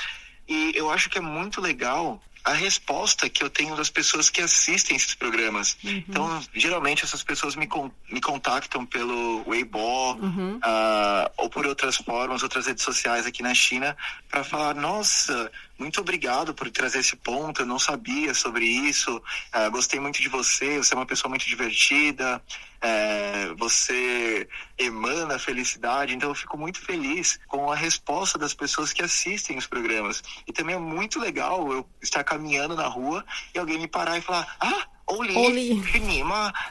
e 0.48 0.74
eu 0.76 0.92
acho 0.92 1.10
que 1.10 1.18
é 1.18 1.22
muito 1.22 1.60
legal 1.60 2.22
a 2.46 2.54
resposta 2.54 3.28
que 3.28 3.44
eu 3.44 3.50
tenho 3.50 3.76
das 3.76 3.90
pessoas 3.90 4.30
que 4.30 4.40
assistem 4.40 4.96
esses 4.96 5.16
programas. 5.16 5.76
Uhum. 5.84 6.04
Então, 6.08 6.44
geralmente 6.54 7.04
essas 7.04 7.24
pessoas 7.24 7.56
me, 7.56 7.66
con 7.66 7.92
me 8.08 8.22
contactam 8.22 8.86
pelo 8.86 9.44
Weibo 9.48 10.14
uhum. 10.14 10.58
uh, 10.58 11.32
ou 11.38 11.50
por 11.50 11.66
outras 11.66 11.96
formas, 11.96 12.44
outras 12.44 12.68
redes 12.68 12.84
sociais 12.84 13.26
aqui 13.26 13.42
na 13.42 13.56
China, 13.56 13.98
para 14.30 14.44
falar: 14.44 14.76
nossa, 14.76 15.52
muito 15.78 16.00
obrigado 16.00 16.54
por 16.54 16.70
trazer 16.72 17.00
esse 17.00 17.16
ponto. 17.16 17.62
Eu 17.62 17.66
não 17.66 17.78
sabia 17.78 18.34
sobre 18.34 18.66
isso. 18.66 19.18
Uh, 19.18 19.72
gostei 19.72 20.00
muito 20.00 20.22
de 20.22 20.30
você. 20.30 20.78
Você 20.78 20.94
é 20.94 20.98
uma 20.98 21.06
pessoa 21.06 21.30
muito 21.30 21.46
divertida. 21.46 22.42
Uh, 22.78 23.56
você 23.58 24.48
emana 24.78 25.38
felicidade. 25.38 26.16
Então, 26.16 26.30
eu 26.30 26.36
fico 26.36 26.58
muito 26.58 26.80
feliz 26.80 27.40
com 27.48 27.70
a 27.72 27.76
resposta 27.76 28.38
das 28.38 28.54
pessoas 28.54 28.94
que 28.94 29.02
assistem 29.02 29.58
os 29.58 29.68
programas. 29.68 30.24
E 30.48 30.54
também 30.54 30.76
é 30.76 30.80
muito 30.80 31.20
legal 31.20 31.72
eu 31.72 31.90
estar 32.02 32.24
caminhando 32.24 32.76
na 32.76 32.88
rua 32.88 33.26
e 33.54 33.60
alguém 33.60 33.78
me 33.78 33.88
parar 33.88 34.18
e 34.18 34.22
falar: 34.22 34.56
Ah, 34.60 34.88
Oli, 35.08 35.36
Oli. 35.36 35.84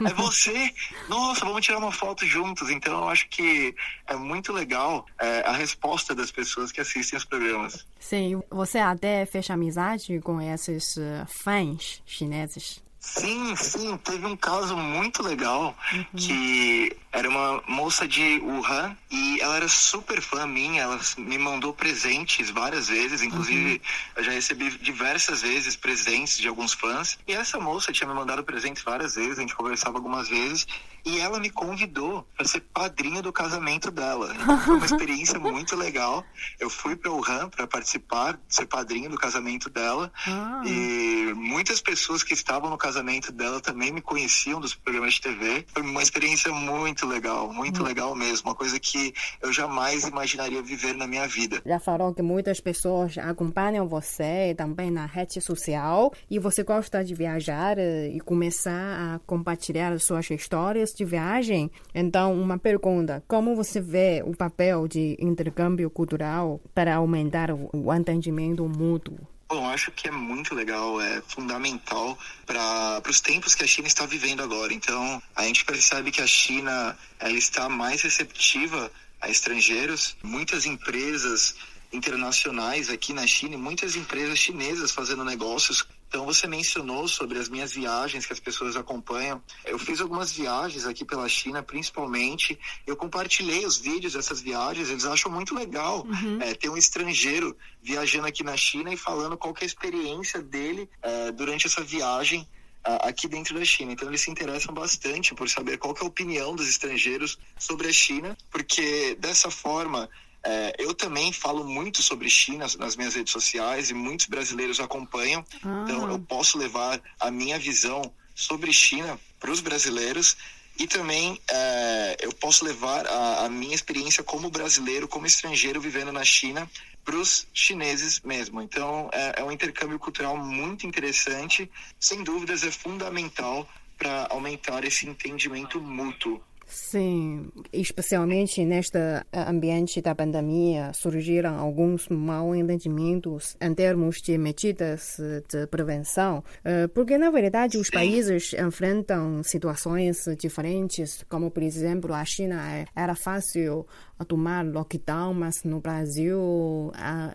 É 0.05 0.13
você? 0.13 0.73
Nossa, 1.07 1.45
vamos 1.45 1.65
tirar 1.65 1.77
uma 1.77 1.91
foto 1.91 2.25
juntos. 2.25 2.69
Então, 2.69 2.99
eu 2.99 3.09
acho 3.09 3.27
que 3.29 3.73
é 4.07 4.15
muito 4.15 4.51
legal 4.51 5.05
é, 5.19 5.41
a 5.41 5.53
resposta 5.53 6.13
das 6.13 6.31
pessoas 6.31 6.71
que 6.71 6.81
assistem 6.81 7.17
os 7.17 7.25
programas. 7.25 7.85
Sim, 7.99 8.41
você 8.49 8.79
até 8.79 9.25
fecha 9.25 9.53
amizade 9.53 10.19
com 10.19 10.41
esses 10.41 10.97
uh, 10.97 11.25
fãs 11.27 12.01
chineses? 12.05 12.83
Sim, 13.05 13.55
sim, 13.55 13.95
teve 13.97 14.25
um 14.25 14.35
caso 14.35 14.75
muito 14.75 15.21
legal 15.21 15.77
uhum. 15.93 16.05
que 16.17 16.97
era 17.11 17.29
uma 17.29 17.63
moça 17.67 18.07
de 18.07 18.39
Wuhan 18.39 18.97
e 19.11 19.39
ela 19.39 19.57
era 19.57 19.67
super 19.69 20.19
fã 20.19 20.47
minha, 20.47 20.81
ela 20.81 20.99
me 21.19 21.37
mandou 21.37 21.71
presentes 21.71 22.49
várias 22.49 22.87
vezes, 22.89 23.21
inclusive 23.21 23.73
uhum. 23.73 23.79
eu 24.17 24.23
já 24.23 24.31
recebi 24.31 24.71
diversas 24.79 25.43
vezes 25.43 25.75
presentes 25.75 26.39
de 26.39 26.47
alguns 26.47 26.73
fãs. 26.73 27.17
E 27.27 27.33
essa 27.33 27.59
moça 27.59 27.93
tinha 27.93 28.09
me 28.09 28.15
mandado 28.15 28.43
presentes 28.43 28.83
várias 28.83 29.13
vezes, 29.13 29.37
a 29.37 29.41
gente 29.41 29.55
conversava 29.55 29.97
algumas 29.97 30.27
vezes 30.27 30.65
e 31.05 31.19
ela 31.19 31.39
me 31.39 31.49
convidou 31.49 32.27
para 32.35 32.47
ser 32.47 32.61
padrinha 32.61 33.21
do 33.21 33.31
casamento 33.31 33.91
dela. 33.91 34.35
Então, 34.35 34.59
foi 34.59 34.75
uma 34.75 34.85
experiência 34.85 35.37
muito 35.39 35.75
legal. 35.75 36.23
Eu 36.59 36.69
fui 36.69 36.95
para 36.95 37.11
Wuhan 37.11 37.49
para 37.49 37.67
participar, 37.67 38.39
ser 38.47 38.65
padrinho 38.65 39.09
do 39.09 39.17
casamento 39.17 39.69
dela 39.69 40.11
ah. 40.27 40.61
e 40.65 41.33
muitas 41.35 41.81
pessoas 41.81 42.23
que 42.23 42.33
estavam 42.33 42.69
no 42.69 42.77
casamento 42.77 43.31
dela 43.31 43.61
também 43.61 43.91
me 43.91 44.01
conheciam 44.01 44.59
dos 44.59 44.73
programas 44.73 45.15
de 45.15 45.21
TV. 45.21 45.65
Foi 45.73 45.81
uma 45.81 46.01
experiência 46.01 46.51
muito 46.51 46.95
muito 46.95 47.05
legal, 47.07 47.51
muito 47.51 47.81
hum. 47.81 47.85
legal 47.85 48.15
mesmo. 48.15 48.49
Uma 48.49 48.55
coisa 48.55 48.79
que 48.79 49.13
eu 49.41 49.51
jamais 49.51 50.07
imaginaria 50.07 50.61
viver 50.61 50.93
na 50.93 51.07
minha 51.07 51.27
vida. 51.27 51.61
Já 51.65 51.79
falou 51.79 52.13
que 52.13 52.21
muitas 52.21 52.59
pessoas 52.59 53.17
acompanham 53.17 53.87
você 53.87 54.53
também 54.57 54.89
na 54.89 55.05
rede 55.05 55.41
social 55.41 56.13
e 56.29 56.39
você 56.39 56.63
gosta 56.63 57.03
de 57.03 57.13
viajar 57.13 57.77
eh, 57.77 58.09
e 58.13 58.19
começar 58.19 58.71
a 59.15 59.19
compartilhar 59.19 59.97
suas 59.99 60.29
histórias 60.29 60.93
de 60.95 61.05
viagem. 61.05 61.69
Então, 61.93 62.33
uma 62.33 62.57
pergunta: 62.57 63.23
como 63.27 63.55
você 63.55 63.79
vê 63.79 64.23
o 64.25 64.35
papel 64.35 64.87
de 64.87 65.15
intercâmbio 65.19 65.89
cultural 65.89 66.59
para 66.73 66.95
aumentar 66.95 67.49
o 67.51 67.93
entendimento 67.93 68.67
mútuo? 68.67 69.17
Bom, 69.47 69.67
acho 69.69 69.91
que 69.91 70.07
é 70.07 70.11
muito 70.11 70.55
legal, 70.55 70.99
é 70.99 71.21
fundamental 71.27 72.17
para 72.47 73.01
os 73.07 73.21
tempos 73.21 73.53
que 73.53 73.63
a 73.63 73.67
China 73.67 73.87
está 73.87 74.05
vivendo 74.05 74.41
agora. 74.41 74.73
Então, 74.73 75.21
a 75.35 75.43
gente 75.43 75.63
percebe 75.63 76.11
que 76.11 76.21
a 76.21 76.27
China 76.27 76.97
ela 77.19 77.37
está 77.37 77.69
mais 77.69 78.01
receptiva 78.01 78.91
a 79.21 79.29
estrangeiros. 79.29 80.17
Muitas 80.23 80.65
empresas 80.65 81.55
internacionais 81.93 82.89
aqui 82.89 83.13
na 83.13 83.27
China 83.27 83.53
e 83.53 83.57
muitas 83.57 83.95
empresas 83.95 84.39
chinesas 84.39 84.91
fazendo 84.91 85.23
negócios 85.23 85.85
então 86.15 86.25
você 86.25 86.47
mencionou 86.47 87.09
sobre 87.09 87.37
as 87.37 87.49
minhas 87.49 87.73
viagens 87.73 88.25
que 88.25 88.31
as 88.31 88.39
pessoas 88.39 88.77
acompanham. 88.77 89.43
Eu 89.65 89.77
fiz 89.77 89.99
algumas 89.99 90.31
viagens 90.31 90.85
aqui 90.85 91.03
pela 91.03 91.27
China, 91.27 91.61
principalmente. 91.61 92.57
Eu 92.87 92.95
compartilhei 92.95 93.65
os 93.65 93.77
vídeos 93.77 94.13
dessas 94.13 94.39
viagens. 94.39 94.89
Eles 94.89 95.03
acham 95.03 95.29
muito 95.29 95.53
legal 95.53 96.07
uhum. 96.07 96.41
é, 96.41 96.53
ter 96.53 96.69
um 96.69 96.77
estrangeiro 96.77 97.53
viajando 97.83 98.27
aqui 98.27 98.45
na 98.45 98.55
China 98.55 98.93
e 98.93 98.95
falando 98.95 99.35
qual 99.35 99.53
é 99.59 99.63
a 99.63 99.65
experiência 99.65 100.41
dele 100.41 100.89
é, 101.01 101.33
durante 101.33 101.67
essa 101.67 101.83
viagem 101.83 102.47
aqui 102.85 103.27
dentro 103.27 103.57
da 103.57 103.65
China. 103.65 103.91
Então 103.91 104.07
eles 104.07 104.21
se 104.21 104.29
interessam 104.29 104.73
bastante 104.73 105.33
por 105.33 105.49
saber 105.49 105.77
qual 105.77 105.95
é 105.99 106.03
a 106.03 106.07
opinião 106.07 106.55
dos 106.55 106.69
estrangeiros 106.69 107.37
sobre 107.57 107.87
a 107.87 107.91
China, 107.91 108.37
porque 108.51 109.17
dessa 109.19 109.49
forma 109.49 110.07
É, 110.45 110.75
eu 110.77 110.93
também 110.93 111.33
falo 111.33 111.63
muito 111.63 112.03
sobre 112.03 112.29
China 112.29 112.67
nas 112.77 112.95
minhas 112.95 113.15
redes 113.15 113.33
sociais 113.33 113.89
e 113.89 113.93
muitos 113.93 114.27
brasileiros 114.27 114.79
acompanham. 114.79 115.43
Ah. 115.63 115.83
Então, 115.83 116.09
eu 116.09 116.19
posso 116.19 116.57
levar 116.57 117.01
a 117.19 117.31
minha 117.31 117.57
visão 117.57 118.13
sobre 118.35 118.71
China 118.71 119.19
para 119.39 119.51
os 119.51 119.59
brasileiros 119.59 120.37
e 120.77 120.85
também 120.87 121.39
é, 121.49 122.17
eu 122.19 122.33
posso 122.33 122.65
levar 122.65 123.07
a, 123.07 123.45
a, 123.45 123.49
minha 123.49 123.73
experiência 123.73 124.23
como 124.23 124.49
brasileiro, 124.49 125.07
como 125.07 125.25
estrangeiro 125.25 125.79
vivendo 125.79 126.11
na 126.11 126.23
China 126.23 126.69
para 127.03 127.15
os 127.15 127.47
chineses 127.53 128.19
mesmo. 128.21 128.61
Então 128.61 129.09
é, 129.13 129.39
é 129.41 129.43
um 129.43 129.51
intercâmbio 129.51 129.97
cultural 129.97 130.35
muito 130.35 130.85
interessante, 130.85 131.71
sem 131.99 132.23
dúvidas 132.23 132.63
é 132.63 132.71
fundamental 132.71 133.67
para 133.97 134.27
aumentar 134.29 134.83
esse 134.83 135.07
entendimento 135.07 135.79
mútuo 135.79 136.43
Sim, 136.75 137.47
especialmente 137.71 138.65
neste 138.65 138.97
ambiente 139.33 140.01
da 140.01 140.13
pandemia, 140.13 140.91
surgiram 140.91 141.57
alguns 141.57 142.09
mal 142.09 142.53
entendimentos 142.53 143.55
em 143.61 143.73
termos 143.73 144.17
de 144.21 144.37
medidas 144.37 145.15
de 145.47 145.67
prevenção, 145.67 146.43
eh, 146.65 146.87
porque 146.87 147.17
na 147.17 147.31
verdade 147.31 147.77
os 147.77 147.89
países 147.89 148.53
enfrentam 148.59 149.41
situações 149.41 150.25
diferentes, 150.37 151.23
como 151.29 151.49
por 151.49 151.63
exemplo 151.63 152.13
a 152.13 152.25
China 152.25 152.61
é, 152.69 152.85
era 152.93 153.15
fácil 153.15 153.87
tomar 154.27 154.65
lockdown, 154.65 155.33
mas 155.33 155.63
no 155.63 155.79
Brasil 155.79 156.37
o 156.39 156.91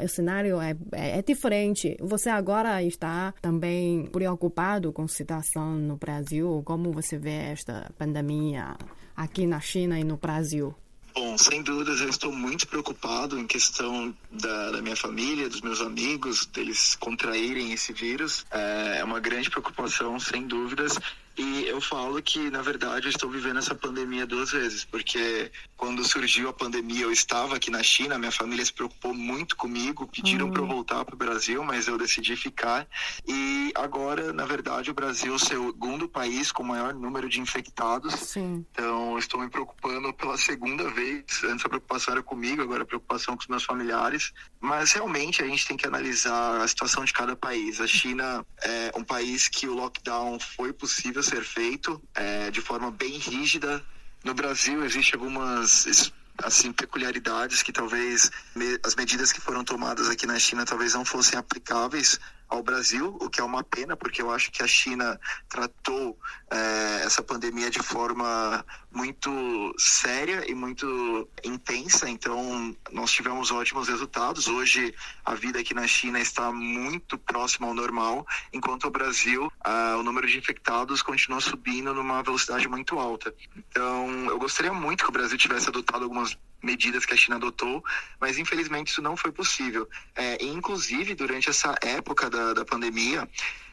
cenário 0.09 0.61
é, 0.61 0.77
é, 0.93 1.19
é 1.19 1.23
diferente. 1.23 1.97
Você 1.99 2.29
agora 2.29 2.83
está 2.83 3.33
também 3.41 4.05
preocupado 4.05 4.93
com 4.93 5.05
a 5.05 5.09
situação 5.09 5.77
no 5.77 5.97
Brasil? 5.97 6.63
Como 6.67 6.93
você 6.93 7.17
vê 7.17 7.53
esta 7.53 7.91
pandemia? 7.97 8.77
Aqui 9.21 9.47
na 9.47 9.61
China 9.61 10.01
e 10.01 10.05
no 10.05 10.17
Brasil? 10.17 10.75
Bom, 11.15 11.37
sem 11.37 11.61
dúvidas, 11.63 12.01
eu 12.01 12.09
estou 12.09 12.33
muito 12.33 12.67
preocupado 12.67 13.39
em 13.39 13.47
questão 13.47 14.15
da, 14.31 14.71
da, 14.71 14.81
minha 14.81 14.97
família, 14.97 15.49
dos 15.49 15.61
meus 15.61 15.81
amigos, 15.81 16.47
deles 16.47 16.95
contraírem 16.95 17.73
esse 17.73 17.93
vírus. 17.93 18.47
É, 18.51 18.99
é 19.01 19.05
uma 19.05 19.19
grande 19.19 19.51
preocupação, 19.51 20.19
sem 20.21 20.47
dúvidas. 20.47 20.99
E 21.41 21.67
eu 21.67 21.81
falo 21.81 22.21
que, 22.21 22.51
na 22.51 22.61
verdade, 22.61 23.07
eu 23.07 23.11
estou 23.11 23.31
vivendo 23.31 23.59
essa 23.59 23.75
pandemia 23.75 24.27
duas 24.27 24.51
vezes, 24.51 24.85
porque 24.85 25.51
quando 25.75 26.05
surgiu 26.05 26.51
a 26.51 26.53
pandemia, 26.53 27.05
eu 27.05 27.11
estava 27.11 27.57
aqui 27.57 27.71
na 27.71 27.83
China, 27.83 28.19
minha 28.19 28.31
família 28.31 28.63
se 28.63 28.73
preocupou 28.73 29.15
muito 29.15 29.57
comigo, 29.57 30.07
pediram 30.07 30.47
uhum. 30.47 30.53
para 30.53 30.61
eu 30.61 30.67
voltar 30.67 31.05
para 31.05 31.15
o 31.15 31.19
Brasil, 31.19 31.65
mas 31.65 31.89
eu 31.89 31.97
decidi 31.97 32.37
ficar. 32.37 32.87
E 33.27 33.73
agora, 33.75 34.35
na 34.35 34.45
verdade, 34.45 34.91
o 34.91 34.95
Brasil 34.95 35.33
é 35.33 35.37
o 35.37 35.39
segundo 35.39 36.07
país 36.07 36.53
com 36.53 36.63
maior 36.63 36.93
número 36.93 37.27
de 37.27 37.41
infectados. 37.41 38.13
Sim. 38.15 38.67
Então, 38.73 39.00
estou 39.21 39.41
me 39.41 39.49
preocupando 39.49 40.13
pela 40.13 40.37
segunda 40.37 40.91
vez. 40.91 41.25
Antes 41.45 41.65
a 41.65 41.69
preocupação 41.69 42.13
era 42.15 42.23
comigo, 42.23 42.63
agora 42.63 42.83
a 42.83 42.87
preocupação 42.87 43.37
com 43.37 43.43
os 43.43 43.49
meus 43.49 43.65
familiares. 43.65 44.33
Mas 44.61 44.93
realmente 44.93 45.43
a 45.43 45.47
gente 45.47 45.67
tem 45.67 45.77
que 45.77 45.87
analisar 45.87 46.61
a 46.61 46.67
situação 46.67 47.05
de 47.05 47.13
cada 47.13 47.37
país. 47.37 47.81
A 47.81 47.87
China 47.87 48.45
é 48.63 48.93
um 48.97 49.05
país 49.05 49.49
que 49.49 49.67
o 49.69 49.75
lockdown 49.75 50.39
foi 50.41 50.73
possível 50.73 51.23
ser 51.23 51.45
feito 51.45 52.03
é, 52.15 52.51
de 52.51 52.61
forma 52.61 52.91
bem 52.91 53.19
rígida. 53.19 53.85
No 54.25 54.35
Brasil 54.35 54.85
existem 54.85 55.19
algumas 55.19 56.13
assim 56.43 56.73
peculiaridades 56.73 57.63
que 57.63 57.73
talvez 57.73 58.31
me, 58.55 58.79
as 58.83 58.95
medidas 58.95 59.31
que 59.31 59.41
foram 59.41 59.63
tomadas 59.63 60.09
aqui 60.09 60.27
na 60.27 60.39
China 60.39 60.65
talvez 60.65 60.95
não 60.95 61.05
fossem 61.05 61.39
aplicáveis 61.39 62.19
ao 62.51 62.63
Brasil, 62.65 63.17
o 63.21 63.31
que 63.31 63.41
é 63.41 63.45
uma 63.45 63.63
pena, 63.63 63.97
porque 63.97 64.21
eu 64.21 64.31
acho 64.31 64.51
que 64.51 64.63
a 64.63 64.67
China 64.67 65.19
tratou 65.49 66.19
é, 66.51 67.03
essa 67.05 67.23
pandemia 67.23 67.71
de 67.71 67.79
forma 67.79 68.65
muito 68.91 69.31
séria 69.79 70.45
e 70.51 70.55
muito 70.55 71.29
intensa. 71.45 72.11
Então, 72.11 72.77
nós 72.91 73.13
tivemos 73.13 73.53
ótimos 73.53 73.89
resultados. 73.89 74.49
Hoje, 74.49 74.93
a 75.25 75.35
vida 75.35 75.61
aqui 75.61 75.73
na 75.73 75.87
China 75.87 76.19
está 76.19 76.51
muito 76.51 77.17
próxima 77.17 77.69
ao 77.69 77.75
normal, 77.75 78.27
enquanto 78.53 78.89
o 78.89 78.91
Brasil, 78.91 79.51
ah, 79.65 79.97
o 79.99 80.03
número 80.03 80.27
de 80.27 80.37
infectados 80.37 81.03
continua 81.03 81.41
subindo 81.41 81.95
numa 81.95 82.21
velocidade 82.21 82.67
muito 82.69 82.99
alta. 82.99 83.33
Então, 83.57 84.27
eu 84.27 84.39
gostaria 84.41 84.73
muito 84.73 85.05
que 85.05 85.11
o 85.11 85.13
Brasil 85.13 85.39
tivesse 85.39 85.69
adotado 85.69 86.03
algumas 86.03 86.37
medidas 86.63 87.07
que 87.07 87.15
a 87.15 87.17
China 87.17 87.37
adotou, 87.37 87.83
mas 88.21 88.39
infelizmente 88.39 88.89
isso 88.89 89.03
não 89.03 89.17
foi 89.17 89.33
possível. 89.33 89.89
É, 90.15 90.45
inclusive, 90.45 91.15
durante 91.15 91.51
essa 91.51 91.75
época 91.81 92.29
da, 92.29 92.53
da 92.53 92.65
pandemia, 92.65 93.29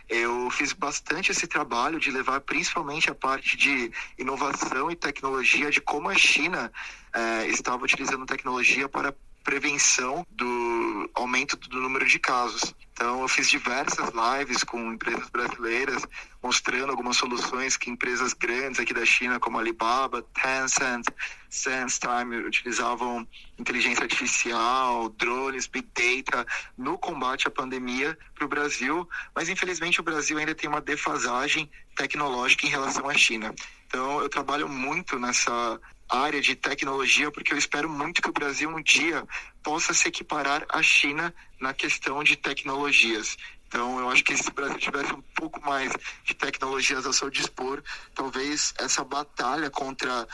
eu 0.10 0.50
fiz 0.50 0.72
bastante 0.72 1.32
esse 1.32 1.48
trabalho 1.48 2.00
de 2.00 2.12
levar 2.12 2.40
principalmente 2.42 3.10
a 3.10 3.16
parte 3.16 3.58
de 3.58 3.92
inovação 4.18 4.90
e 4.90 4.96
tecnologia, 4.96 5.70
de 5.70 5.82
como 5.82 6.10
a 6.10 6.16
China 6.16 6.72
é, 7.14 7.48
estava 7.48 7.84
utilizando 7.84 8.26
tecnologia 8.26 8.88
para 8.88 9.14
prevenção 9.44 10.26
do 10.30 11.10
aumento 11.14 11.56
do 11.56 11.80
número 11.80 12.06
de 12.06 12.20
casos. 12.20 12.76
Então, 12.92 13.22
eu 13.22 13.28
fiz 13.30 13.50
diversas 13.50 14.10
lives 14.10 14.62
com 14.64 14.92
empresas 14.92 15.30
brasileiras, 15.30 16.06
mostrando 16.48 16.92
algumas 16.92 17.18
soluções 17.18 17.76
que 17.76 17.90
empresas 17.90 18.32
grandes 18.32 18.80
aqui 18.80 18.94
da 18.94 19.06
China, 19.06 19.38
como 19.38 19.60
Alibaba, 19.60 20.22
Tencent, 20.22 21.06
SenseTime, 21.50 22.38
utilizavam 22.38 23.28
inteligência 23.60 24.04
artificial, 24.04 25.10
drones, 25.10 25.68
big 25.68 25.90
data 25.94 26.48
no 26.78 26.98
combate 26.98 27.50
à 27.50 27.52
pandemia 27.52 28.18
para 28.34 28.46
o 28.46 28.48
Brasil. 28.48 29.06
Mas, 29.36 29.50
infelizmente, 29.50 30.00
o 30.00 30.04
Brasil 30.04 30.38
ainda 30.38 30.56
tem 30.56 30.70
uma 30.70 30.80
defasagem 30.80 31.70
tecnológica 31.98 32.66
em 32.66 32.70
relação 32.70 33.10
à 33.10 33.14
China. 33.14 33.54
Então, 33.86 34.22
eu 34.22 34.30
trabalho 34.30 34.70
muito 34.70 35.20
nessa 35.20 35.78
área 36.10 36.40
de 36.40 36.56
tecnologia, 36.56 37.30
porque 37.30 37.54
eu 37.54 37.58
espero 37.58 37.90
muito 37.90 38.22
que 38.22 38.30
o 38.30 38.34
Brasil 38.34 38.70
um 38.70 38.82
dia 38.82 39.28
possa 39.62 39.94
se 39.94 40.08
equiparar 40.08 40.66
à 40.70 40.82
China 40.82 41.34
na 41.60 41.74
questão 41.74 42.24
de 42.24 42.38
tecnologias. 42.38 43.36
Então, 43.68 44.00
eu 44.00 44.10
acho 44.10 44.24
que 44.24 44.36
se 44.38 44.50
o 44.50 44.54
Brasil 44.54 44.78
tivesse 44.78 45.14
um 45.14 45.22
pouco 45.36 45.62
mais 45.62 45.92
de 46.24 46.34
tecnologias 46.34 47.06
ao 47.06 47.14
seu 47.14 47.30
dispor, 47.30 47.84
talvez 48.16 48.74
essa 48.78 49.04
batalha 49.04 49.70
contra 49.70 50.28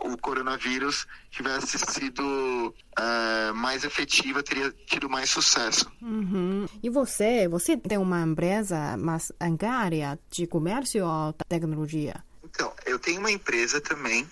o 0.00 0.16
coronavírus 0.16 1.06
tivesse 1.30 1.78
sido 1.78 2.74
é, 2.98 3.52
mais 3.52 3.84
efetiva, 3.84 4.42
teria 4.42 4.72
tido 4.86 5.08
mais 5.08 5.30
sucesso. 5.30 5.90
Uhum. 6.00 6.66
E 6.82 6.88
você, 6.88 7.46
você 7.46 7.76
tem 7.76 7.98
uma 7.98 8.22
empresa, 8.22 8.96
mas 8.96 9.30
em 9.40 9.56
que 9.56 9.66
área 9.66 10.18
de 10.30 10.46
comércio 10.46 11.06
ou 11.06 11.32
tecnologia? 11.48 12.24
Então, 12.42 12.72
eu 12.86 12.98
tenho 12.98 13.20
uma 13.20 13.30
empresa 13.30 13.80
também 13.80 14.26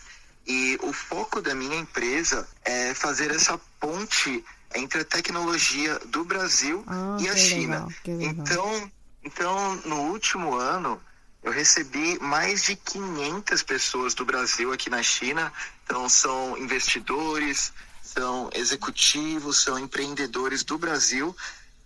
e 0.46 0.78
o 0.82 0.92
foco 0.92 1.40
da 1.40 1.54
minha 1.54 1.76
empresa 1.76 2.48
é 2.64 2.94
fazer 2.94 3.30
essa 3.30 3.58
ponte 3.78 4.44
entre 4.74 5.00
a 5.00 5.04
tecnologia 5.04 5.98
do 6.06 6.24
Brasil 6.24 6.84
ah, 6.86 7.16
e 7.20 7.28
a 7.28 7.36
China. 7.36 7.88
Legal, 8.06 8.32
então, 8.32 8.92
então, 9.24 9.76
no 9.84 9.96
último 10.12 10.54
ano, 10.54 11.00
eu 11.42 11.52
recebi 11.52 12.18
mais 12.20 12.64
de 12.64 12.76
500 12.76 13.62
pessoas 13.62 14.14
do 14.14 14.24
Brasil 14.24 14.72
aqui 14.72 14.88
na 14.88 15.02
China. 15.02 15.52
Então, 15.84 16.08
são 16.08 16.56
investidores, 16.58 17.72
são 18.02 18.50
executivos, 18.54 19.62
são 19.62 19.78
empreendedores 19.78 20.62
do 20.62 20.78
Brasil 20.78 21.34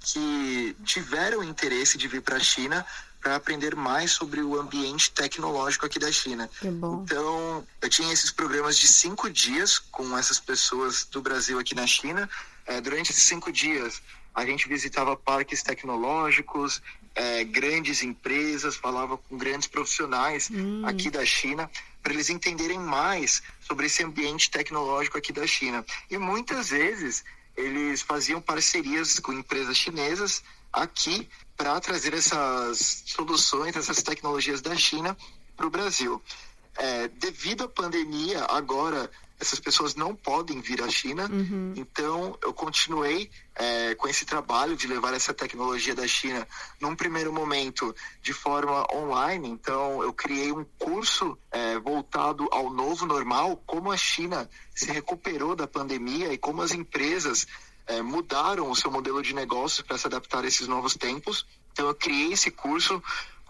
que 0.01 0.77
tiveram 0.85 1.43
interesse 1.43 1.97
de 1.97 2.07
vir 2.07 2.21
para 2.21 2.37
a 2.37 2.41
China 2.41 2.85
para 3.21 3.37
aprender 3.37 3.75
mais 3.75 4.13
sobre 4.13 4.43
o 4.43 4.61
ambiente 4.61 5.11
tecnológico 5.11 5.87
aqui 5.87 5.99
da 5.99 6.13
China. 6.13 6.49
Então, 7.03 7.67
eu 7.81 7.89
tinha 7.89 8.13
esses 8.13 8.31
programas 8.31 8.77
de 8.77 8.87
cinco 8.87 9.31
dias 9.31 9.79
com 9.79 10.17
essas 10.17 10.39
pessoas 10.39 11.07
do 11.07 11.23
Brasil 11.23 11.59
aqui 11.59 11.75
na 11.75 11.87
China. 11.87 12.29
É, 12.67 12.81
durante 12.81 13.11
esses 13.11 13.25
cinco 13.25 13.53
dias, 13.53 14.03
a 14.35 14.45
gente 14.45 14.69
visitava 14.69 15.17
parques 15.17 15.63
tecnológicos, 15.63 16.83
é, 17.15 17.45
grandes 17.45 18.03
empresas, 18.03 18.75
falava 18.77 19.17
com 19.17 19.37
grandes 19.39 19.69
profissionais 19.69 20.51
hum. 20.51 20.83
aqui 20.85 21.11
da 21.11 21.25
China, 21.25 21.71
para 22.03 22.13
eles 22.13 22.29
entenderem 22.29 22.79
mais 22.79 23.43
sobre 23.61 23.87
esse 23.87 24.03
ambiente 24.03 24.51
tecnológico 24.51 25.17
aqui 25.17 25.33
da 25.33 25.47
China. 25.47 25.85
E 26.11 26.19
muitas 26.19 26.71
vezes 26.71 27.25
eles 27.57 28.03
faziam 28.03 28.41
parcerias 28.41 29.19
com 29.21 29.33
empresas 29.33 29.77
chinesas 29.77 30.43
aqui 30.73 31.29
para 31.57 31.81
trazer 31.81 32.13
essas 32.13 33.05
soluções, 33.07 33.77
essas 33.77 34.03
tecnologias 34.03 34.61
da 34.61 34.75
China 34.75 35.17
para 35.57 35.67
o 35.67 35.71
Brasil. 35.71 36.21
É, 36.77 37.07
devido 37.07 37.65
à 37.65 37.69
pandemia, 37.69 38.45
agora 38.51 39.09
essas 39.41 39.59
pessoas 39.59 39.95
não 39.95 40.15
podem 40.15 40.61
vir 40.61 40.83
à 40.83 40.89
China, 40.89 41.29
uhum. 41.31 41.75
então 41.77 42.39
eu 42.43 42.53
continuei 42.53 43.31
é, 43.55 43.95
com 43.95 44.09
esse 44.09 44.25
trabalho 44.25 44.77
de 44.77 44.87
levar 44.87 45.13
essa 45.13 45.35
tecnologia 45.35 45.95
da 45.95 46.07
China 46.07 46.47
num 46.81 46.95
primeiro 46.95 47.33
momento 47.33 47.95
de 48.23 48.33
forma 48.33 48.87
online. 48.93 49.49
Então 49.49 50.03
eu 50.03 50.13
criei 50.13 50.53
um 50.53 50.65
curso 50.79 51.37
é, 51.51 51.79
voltado 51.79 52.49
ao 52.53 52.71
novo 52.71 53.07
normal, 53.07 53.63
como 53.67 53.91
a 53.91 53.97
China 53.97 54.49
se 54.75 54.91
recuperou 54.91 55.55
da 55.57 55.67
pandemia 55.67 56.33
e 56.33 56.39
como 56.39 56.63
as 56.63 56.73
empresas 56.73 57.47
é, 57.87 58.01
mudaram 58.03 58.71
o 58.71 58.77
seu 58.77 58.91
modelo 58.91 59.23
de 59.23 59.35
negócio 59.35 59.85
para 59.85 59.99
se 59.99 60.07
adaptar 60.07 60.45
a 60.45 60.47
esses 60.47 60.67
novos 60.67 60.95
tempos. 60.95 61.47
Então, 61.73 61.89
eu 61.89 61.95
criei 61.95 62.33
esse 62.33 62.51
curso 62.51 63.03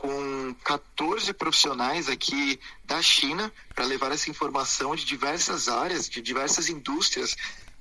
com 0.04 0.54
14 0.62 1.32
profissionais 1.32 2.10
aqui 2.10 2.60
da 2.84 3.00
China 3.00 3.50
para 3.74 3.86
levar 3.86 4.12
essa 4.12 4.28
informação 4.28 4.94
de 4.94 5.02
diversas 5.02 5.66
áreas, 5.66 6.10
de 6.10 6.20
diversas 6.20 6.68
indústrias 6.68 7.34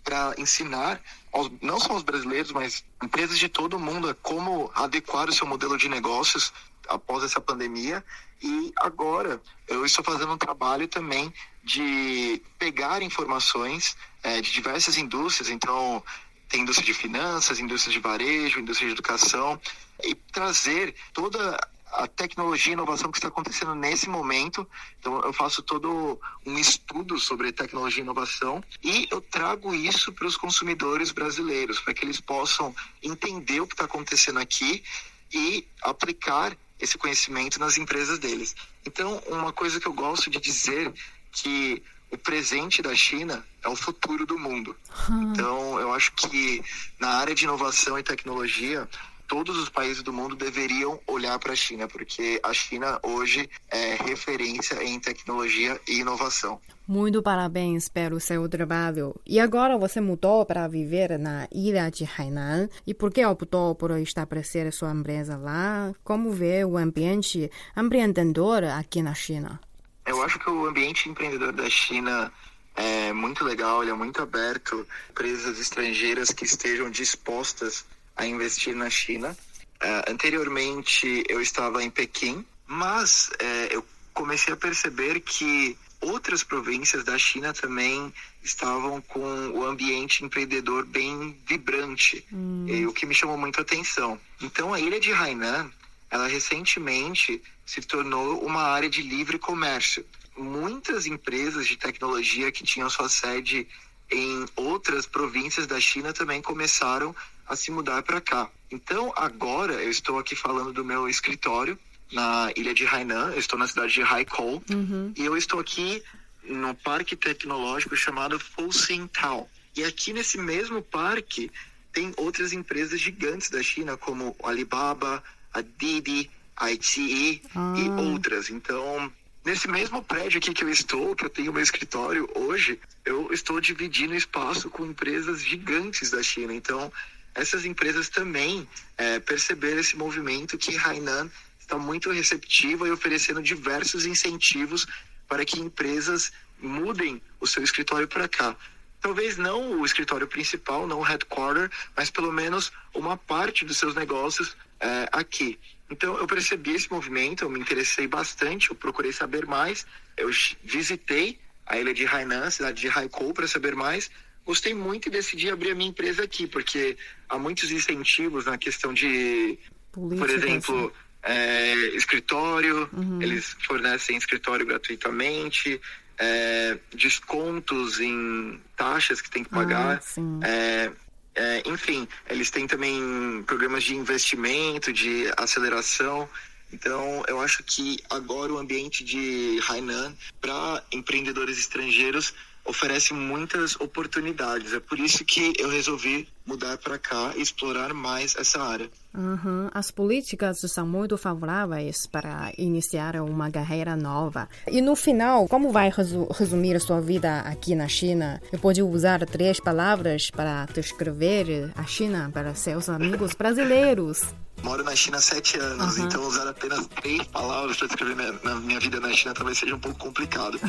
para 0.05 0.33
ensinar 0.37 1.01
aos, 1.33 1.51
não 1.61 1.81
só 1.81 1.93
os 1.93 2.01
brasileiros, 2.01 2.53
mas 2.53 2.85
empresas 3.03 3.37
de 3.37 3.49
todo 3.49 3.75
o 3.75 3.79
mundo 3.79 4.15
como 4.21 4.71
adequar 4.73 5.27
o 5.27 5.33
seu 5.33 5.45
modelo 5.45 5.77
de 5.77 5.89
negócios 5.89 6.53
após 6.87 7.25
essa 7.25 7.41
pandemia. 7.41 8.01
E 8.41 8.71
agora 8.77 9.41
eu 9.67 9.85
estou 9.85 10.01
fazendo 10.01 10.31
um 10.31 10.37
trabalho 10.37 10.87
também 10.87 11.33
de 11.61 12.41
pegar 12.57 13.01
informações 13.01 13.97
é, 14.23 14.39
de 14.39 14.49
diversas 14.49 14.97
indústrias, 14.97 15.49
então 15.49 16.01
tem 16.47 16.61
indústria 16.61 16.85
de 16.85 16.93
finanças, 16.93 17.59
indústria 17.59 17.91
de 17.91 17.99
varejo, 17.99 18.61
indústria 18.61 18.87
de 18.87 18.93
educação, 18.93 19.59
e 20.05 20.15
trazer 20.15 20.95
toda 21.13 21.59
a 21.93 22.07
tecnologia 22.07 22.71
e 22.71 22.73
inovação 22.73 23.11
que 23.11 23.17
está 23.17 23.27
acontecendo 23.27 23.75
nesse 23.75 24.09
momento. 24.09 24.67
Então, 24.99 25.21
eu 25.21 25.33
faço 25.33 25.61
todo 25.61 26.19
um 26.45 26.57
estudo 26.57 27.19
sobre 27.19 27.51
tecnologia 27.51 28.01
e 28.01 28.03
inovação 28.03 28.63
e 28.83 29.07
eu 29.11 29.21
trago 29.21 29.73
isso 29.73 30.11
para 30.11 30.27
os 30.27 30.35
consumidores 30.35 31.11
brasileiros, 31.11 31.79
para 31.79 31.93
que 31.93 32.03
eles 32.03 32.19
possam 32.19 32.75
entender 33.01 33.61
o 33.61 33.67
que 33.67 33.73
está 33.73 33.85
acontecendo 33.85 34.39
aqui 34.39 34.83
e 35.31 35.67
aplicar 35.81 36.55
esse 36.79 36.97
conhecimento 36.97 37.59
nas 37.59 37.77
empresas 37.77 38.19
deles. 38.19 38.55
Então, 38.85 39.21
uma 39.27 39.53
coisa 39.53 39.79
que 39.79 39.87
eu 39.87 39.93
gosto 39.93 40.29
de 40.29 40.39
dizer 40.39 40.91
que 41.31 41.81
o 42.11 42.17
presente 42.17 42.81
da 42.81 42.93
China 42.95 43.43
é 43.63 43.67
o 43.67 43.75
futuro 43.75 44.25
do 44.25 44.37
mundo. 44.37 44.75
Hum. 45.09 45.31
Então, 45.31 45.79
eu 45.79 45.91
acho 45.93 46.11
que 46.13 46.63
na 46.99 47.09
área 47.09 47.33
de 47.33 47.45
inovação 47.45 47.97
e 47.97 48.03
tecnologia, 48.03 48.87
todos 49.33 49.57
os 49.57 49.67
países 49.67 50.03
do 50.03 50.13
mundo 50.13 50.35
deveriam 50.35 50.99
olhar 51.07 51.39
para 51.39 51.53
a 51.53 51.55
China, 51.55 51.87
porque 51.87 52.39
a 52.43 52.53
China 52.53 52.99
hoje 53.01 53.49
é 53.67 53.95
referência 53.95 54.83
em 54.83 54.99
tecnologia 54.99 55.81
e 55.87 56.01
inovação. 56.01 56.61
Muito 56.87 57.19
parabéns 57.23 57.89
pelo 57.89 58.19
seu 58.19 58.47
trabalho. 58.47 59.15
E 59.25 59.39
agora 59.39 59.75
você 59.75 59.99
mudou 59.99 60.45
para 60.45 60.67
viver 60.67 61.17
na 61.17 61.47
ilha 61.51 61.89
de 61.89 62.07
Hainan. 62.15 62.69
E 62.85 62.93
por 62.93 63.11
que 63.11 63.25
optou 63.25 63.73
por 63.73 63.89
estabelecer 63.97 64.71
sua 64.71 64.91
empresa 64.91 65.35
lá? 65.35 65.91
Como 66.03 66.29
vê 66.29 66.63
o 66.63 66.77
ambiente 66.77 67.49
empreendedor 67.75 68.63
aqui 68.65 69.01
na 69.01 69.15
China? 69.15 69.59
Eu 70.05 70.21
acho 70.21 70.37
que 70.37 70.49
o 70.51 70.67
ambiente 70.67 71.09
empreendedor 71.09 71.53
da 71.53 71.67
China 71.71 72.31
é 72.75 73.11
muito 73.11 73.43
legal, 73.43 73.81
ele 73.81 73.89
é 73.89 73.95
muito 73.95 74.21
aberto. 74.21 74.85
Empresas 75.09 75.59
estrangeiras 75.59 76.29
que 76.29 76.45
estejam 76.45 76.91
dispostas 76.91 77.83
a 78.15 78.25
investir 78.25 78.75
na 78.75 78.89
China. 78.89 79.35
Uh, 79.81 80.11
anteriormente 80.11 81.23
eu 81.27 81.41
estava 81.41 81.83
em 81.83 81.89
Pequim, 81.89 82.45
mas 82.65 83.29
uh, 83.29 83.67
eu 83.71 83.85
comecei 84.13 84.53
a 84.53 84.57
perceber 84.57 85.19
que 85.19 85.77
outras 85.99 86.43
províncias 86.43 87.03
da 87.03 87.17
China 87.17 87.53
também 87.53 88.13
estavam 88.43 89.01
com 89.01 89.49
o 89.51 89.65
ambiente 89.65 90.23
empreendedor 90.23 90.85
bem 90.85 91.37
vibrante, 91.47 92.25
hum. 92.31 92.65
e, 92.67 92.85
o 92.85 92.93
que 92.93 93.05
me 93.05 93.15
chamou 93.15 93.37
muito 93.37 93.59
a 93.59 93.61
atenção. 93.61 94.19
Então 94.41 94.73
a 94.73 94.79
ilha 94.79 94.99
de 94.99 95.11
Hainan, 95.11 95.71
ela 96.11 96.27
recentemente 96.27 97.41
se 97.65 97.81
tornou 97.81 98.43
uma 98.45 98.63
área 98.63 98.89
de 98.89 99.01
livre 99.01 99.39
comércio. 99.39 100.05
Muitas 100.37 101.05
empresas 101.05 101.67
de 101.67 101.77
tecnologia 101.77 102.51
que 102.51 102.63
tinham 102.63 102.89
sua 102.89 103.07
sede 103.07 103.67
em 104.11 104.45
outras 104.55 105.05
províncias 105.05 105.65
da 105.65 105.79
China 105.79 106.11
também 106.13 106.41
começaram 106.41 107.15
a 107.47 107.55
se 107.55 107.71
mudar 107.71 108.01
para 108.03 108.21
cá. 108.21 108.49
Então, 108.71 109.13
agora 109.15 109.73
eu 109.73 109.89
estou 109.89 110.17
aqui 110.17 110.35
falando 110.35 110.73
do 110.73 110.83
meu 110.83 111.07
escritório 111.07 111.77
na 112.11 112.51
ilha 112.55 112.73
de 112.73 112.85
Hainan, 112.85 113.31
eu 113.31 113.39
estou 113.39 113.57
na 113.57 113.67
cidade 113.67 113.93
de 113.93 114.01
Haikou, 114.01 114.63
uhum. 114.69 115.13
e 115.15 115.25
eu 115.25 115.35
estou 115.35 115.59
aqui 115.59 116.03
no 116.43 116.75
parque 116.75 117.15
tecnológico 117.15 117.95
chamado 117.95 118.39
Fuxing 118.39 119.07
Town. 119.07 119.47
E 119.75 119.83
aqui 119.83 120.13
nesse 120.13 120.37
mesmo 120.37 120.81
parque 120.81 121.51
tem 121.91 122.13
outras 122.17 122.53
empresas 122.53 122.99
gigantes 122.99 123.49
da 123.49 123.61
China, 123.61 123.97
como 123.97 124.35
Alibaba, 124.43 125.23
a 125.53 125.61
Didi, 125.61 126.29
a 126.55 126.71
ITE 126.71 127.41
ah. 127.55 127.75
e 127.77 127.89
outras. 128.09 128.49
Então, 128.49 129.11
nesse 129.45 129.67
mesmo 129.67 130.03
prédio 130.03 130.37
aqui 130.39 130.53
que 130.53 130.63
eu 130.63 130.69
estou, 130.69 131.15
que 131.15 131.25
eu 131.25 131.29
tenho 131.29 131.53
meu 131.53 131.61
escritório 131.61 132.29
hoje, 132.35 132.79
eu 133.05 133.31
estou 133.31 133.59
dividindo 133.59 134.15
espaço 134.15 134.69
com 134.69 134.85
empresas 134.85 135.41
gigantes 135.41 136.09
da 136.09 136.21
China. 136.21 136.53
Então, 136.53 136.91
essas 137.35 137.65
empresas 137.65 138.09
também 138.09 138.67
é, 138.97 139.19
perceberam 139.19 139.79
esse 139.79 139.95
movimento 139.95 140.57
que 140.57 140.77
Hainan 140.77 141.29
está 141.59 141.77
muito 141.77 142.11
receptiva 142.11 142.87
e 142.87 142.91
oferecendo 142.91 143.41
diversos 143.41 144.05
incentivos 144.05 144.85
para 145.27 145.45
que 145.45 145.59
empresas 145.59 146.31
mudem 146.59 147.21
o 147.39 147.47
seu 147.47 147.63
escritório 147.63 148.07
para 148.07 148.27
cá. 148.27 148.55
Talvez 149.01 149.37
não 149.37 149.81
o 149.81 149.85
escritório 149.85 150.27
principal, 150.27 150.87
não 150.87 150.99
o 150.99 151.03
headquarter, 151.03 151.69
mas 151.95 152.09
pelo 152.09 152.31
menos 152.31 152.71
uma 152.93 153.17
parte 153.17 153.65
dos 153.65 153.77
seus 153.77 153.95
negócios 153.95 154.55
é, 154.79 155.09
aqui. 155.11 155.59
Então 155.89 156.17
eu 156.17 156.25
percebi 156.27 156.71
esse 156.71 156.91
movimento, 156.91 157.43
eu 157.43 157.49
me 157.49 157.59
interessei 157.59 158.07
bastante, 158.07 158.69
eu 158.69 158.75
procurei 158.75 159.11
saber 159.11 159.45
mais, 159.45 159.85
eu 160.15 160.29
visitei 160.63 161.39
a 161.65 161.77
ilha 161.77 161.93
de 161.93 162.05
Hainan, 162.05 162.45
a 162.45 162.51
cidade 162.51 162.81
de 162.81 162.87
Haikou, 162.87 163.33
para 163.33 163.47
saber 163.47 163.75
mais, 163.75 164.09
gostei 164.45 164.73
muito 164.73 165.07
e 165.07 165.11
decidi 165.11 165.49
abrir 165.49 165.71
a 165.71 165.75
minha 165.75 165.89
empresa 165.89 166.23
aqui, 166.23 166.47
porque 166.47 166.97
há 167.29 167.37
muitos 167.37 167.71
incentivos 167.71 168.45
na 168.45 168.57
questão 168.57 168.93
de, 168.93 169.57
Política, 169.91 170.25
por 170.25 170.29
exemplo, 170.29 170.93
é, 171.21 171.73
escritório, 171.95 172.89
uhum. 172.91 173.21
eles 173.21 173.55
fornecem 173.65 174.17
escritório 174.17 174.65
gratuitamente, 174.65 175.79
é, 176.17 176.77
descontos 176.93 177.99
em 177.99 178.59
taxas 178.75 179.21
que 179.21 179.29
tem 179.29 179.43
que 179.43 179.49
pagar. 179.51 180.01
Ah, 180.17 180.47
é, 180.47 180.91
é, 181.35 181.63
enfim, 181.65 182.07
eles 182.29 182.49
têm 182.49 182.67
também 182.67 183.43
programas 183.45 183.83
de 183.83 183.95
investimento, 183.95 184.91
de 184.91 185.31
aceleração. 185.37 186.27
Então, 186.71 187.23
eu 187.27 187.39
acho 187.39 187.63
que 187.63 187.99
agora 188.09 188.51
o 188.51 188.57
ambiente 188.57 189.03
de 189.03 189.59
Hainan 189.69 190.15
para 190.41 190.83
empreendedores 190.91 191.59
estrangeiros 191.59 192.33
oferece 192.65 193.13
muitas 193.13 193.75
oportunidades. 193.79 194.73
É 194.73 194.79
por 194.79 194.99
isso 194.99 195.23
que 195.25 195.53
eu 195.57 195.69
resolvi 195.69 196.27
mudar 196.45 196.77
para 196.77 196.97
cá 196.97 197.33
e 197.35 197.41
explorar 197.41 197.93
mais 197.93 198.35
essa 198.35 198.61
área. 198.61 198.89
Uhum. 199.13 199.69
As 199.73 199.91
políticas 199.91 200.59
são 200.59 200.87
muito 200.87 201.17
favoráveis 201.17 202.07
para 202.07 202.51
iniciar 202.57 203.15
uma 203.17 203.51
carreira 203.51 203.95
nova. 203.95 204.49
E 204.67 204.81
no 204.81 204.95
final, 204.95 205.47
como 205.47 205.71
vai 205.71 205.91
resumir 206.31 206.75
a 206.75 206.79
sua 206.79 206.99
vida 206.99 207.39
aqui 207.41 207.75
na 207.75 207.87
China? 207.87 208.41
Eu 208.51 208.59
pode 208.59 208.81
usar 208.81 209.25
três 209.25 209.59
palavras 209.59 210.29
para 210.31 210.65
descrever 210.65 211.71
a 211.75 211.85
China 211.85 212.29
para 212.33 212.55
seus 212.55 212.89
amigos 212.89 213.33
brasileiros. 213.35 214.21
Moro 214.63 214.83
na 214.83 214.95
China 214.95 215.17
há 215.17 215.21
sete 215.21 215.59
anos, 215.59 215.97
uhum. 215.97 216.05
então 216.05 216.23
usar 216.25 216.47
apenas 216.47 216.87
três 216.87 217.21
palavras 217.27 217.77
para 217.77 217.87
descrever 217.87 218.15
minha, 218.15 218.31
na 218.43 218.55
minha 218.55 218.79
vida 218.79 218.99
na 218.99 219.11
China 219.11 219.33
talvez 219.33 219.57
seja 219.57 219.75
um 219.75 219.79
pouco 219.79 219.99
complicado. 219.99 220.59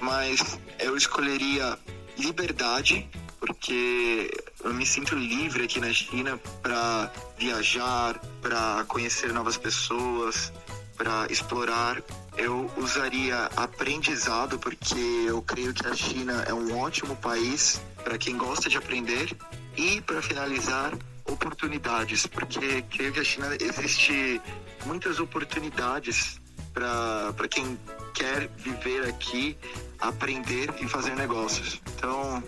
Mas 0.00 0.58
eu 0.80 0.96
escolheria 0.96 1.78
liberdade, 2.18 3.08
porque 3.38 4.30
eu 4.64 4.74
me 4.74 4.84
sinto 4.84 5.14
livre 5.14 5.64
aqui 5.64 5.78
na 5.78 5.92
China 5.92 6.40
para 6.60 7.10
viajar, 7.38 8.18
para 8.42 8.84
conhecer 8.88 9.32
novas 9.32 9.56
pessoas, 9.56 10.52
para 10.96 11.26
explorar. 11.30 12.02
Eu 12.36 12.70
usaria 12.76 13.48
aprendizado, 13.56 14.58
porque 14.58 15.24
eu 15.26 15.40
creio 15.40 15.72
que 15.72 15.86
a 15.86 15.94
China 15.94 16.44
é 16.46 16.52
um 16.52 16.78
ótimo 16.78 17.14
país 17.16 17.80
para 18.02 18.18
quem 18.18 18.36
gosta 18.36 18.68
de 18.68 18.76
aprender. 18.76 19.36
E 19.76 20.00
para 20.00 20.20
finalizar, 20.20 20.92
oportunidades, 21.28 22.26
porque 22.26 22.82
creio 22.82 23.12
que 23.12 23.20
a 23.20 23.24
China 23.24 23.56
existe 23.60 24.40
muitas 24.84 25.18
oportunidades 25.18 26.40
para 26.72 27.48
quem 27.48 27.78
quer 28.14 28.48
viver 28.56 29.08
aqui, 29.08 29.56
aprender 29.98 30.68
e 30.80 30.88
fazer 30.88 31.14
negócios. 31.16 31.80
Então, 31.96 32.42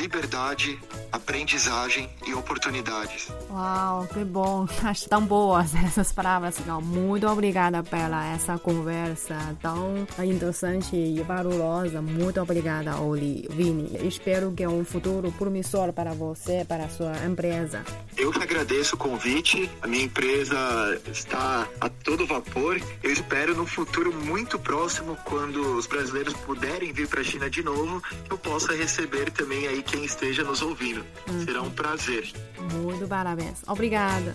liberdade, 0.00 0.80
aprendizagem 1.12 2.08
e 2.26 2.32
oportunidades. 2.32 3.28
Uau, 3.50 4.06
que 4.06 4.24
bom! 4.24 4.66
Acho 4.82 5.08
tão 5.08 5.24
boas 5.24 5.74
essas 5.74 6.10
palavras. 6.10 6.56
Não, 6.66 6.80
muito 6.80 7.26
obrigada 7.26 7.82
pela 7.82 8.24
essa 8.32 8.58
conversa 8.58 9.36
tão 9.60 10.06
interessante 10.24 10.96
e 10.96 11.20
valorosa. 11.22 12.00
Muito 12.00 12.40
obrigada, 12.40 12.98
Oli, 12.98 13.46
Vini. 13.50 13.98
Espero 14.06 14.52
que 14.52 14.62
é 14.62 14.68
um 14.68 14.84
futuro 14.84 15.30
promissor 15.32 15.92
para 15.92 16.12
você, 16.14 16.64
para 16.66 16.84
a 16.84 16.88
sua 16.88 17.12
empresa. 17.26 17.84
Eu 18.16 18.30
que 18.30 18.42
agradeço 18.42 18.94
o 18.94 18.98
convite. 18.98 19.70
A 19.82 19.86
minha 19.86 20.04
empresa 20.04 20.56
está 21.12 21.68
a 21.80 21.88
todo 21.88 22.26
vapor. 22.26 22.80
Eu 23.02 23.12
espero 23.12 23.54
no 23.54 23.66
futuro 23.66 24.12
muito 24.12 24.58
próximo, 24.58 25.16
quando 25.24 25.76
os 25.76 25.86
brasileiros 25.86 26.34
puderem 26.34 26.92
vir 26.92 27.08
para 27.08 27.20
a 27.20 27.24
China 27.24 27.50
de 27.50 27.62
novo, 27.62 28.02
eu 28.30 28.38
possa 28.38 28.74
receber 28.74 29.30
também 29.30 29.66
aí 29.66 29.82
quem 29.90 30.04
esteja 30.04 30.44
nos 30.44 30.62
ouvindo. 30.62 31.04
Uhum. 31.28 31.44
Será 31.44 31.62
um 31.62 31.70
prazer. 31.70 32.30
Muito 32.72 33.06
parabéns. 33.08 33.62
Obrigada. 33.66 34.32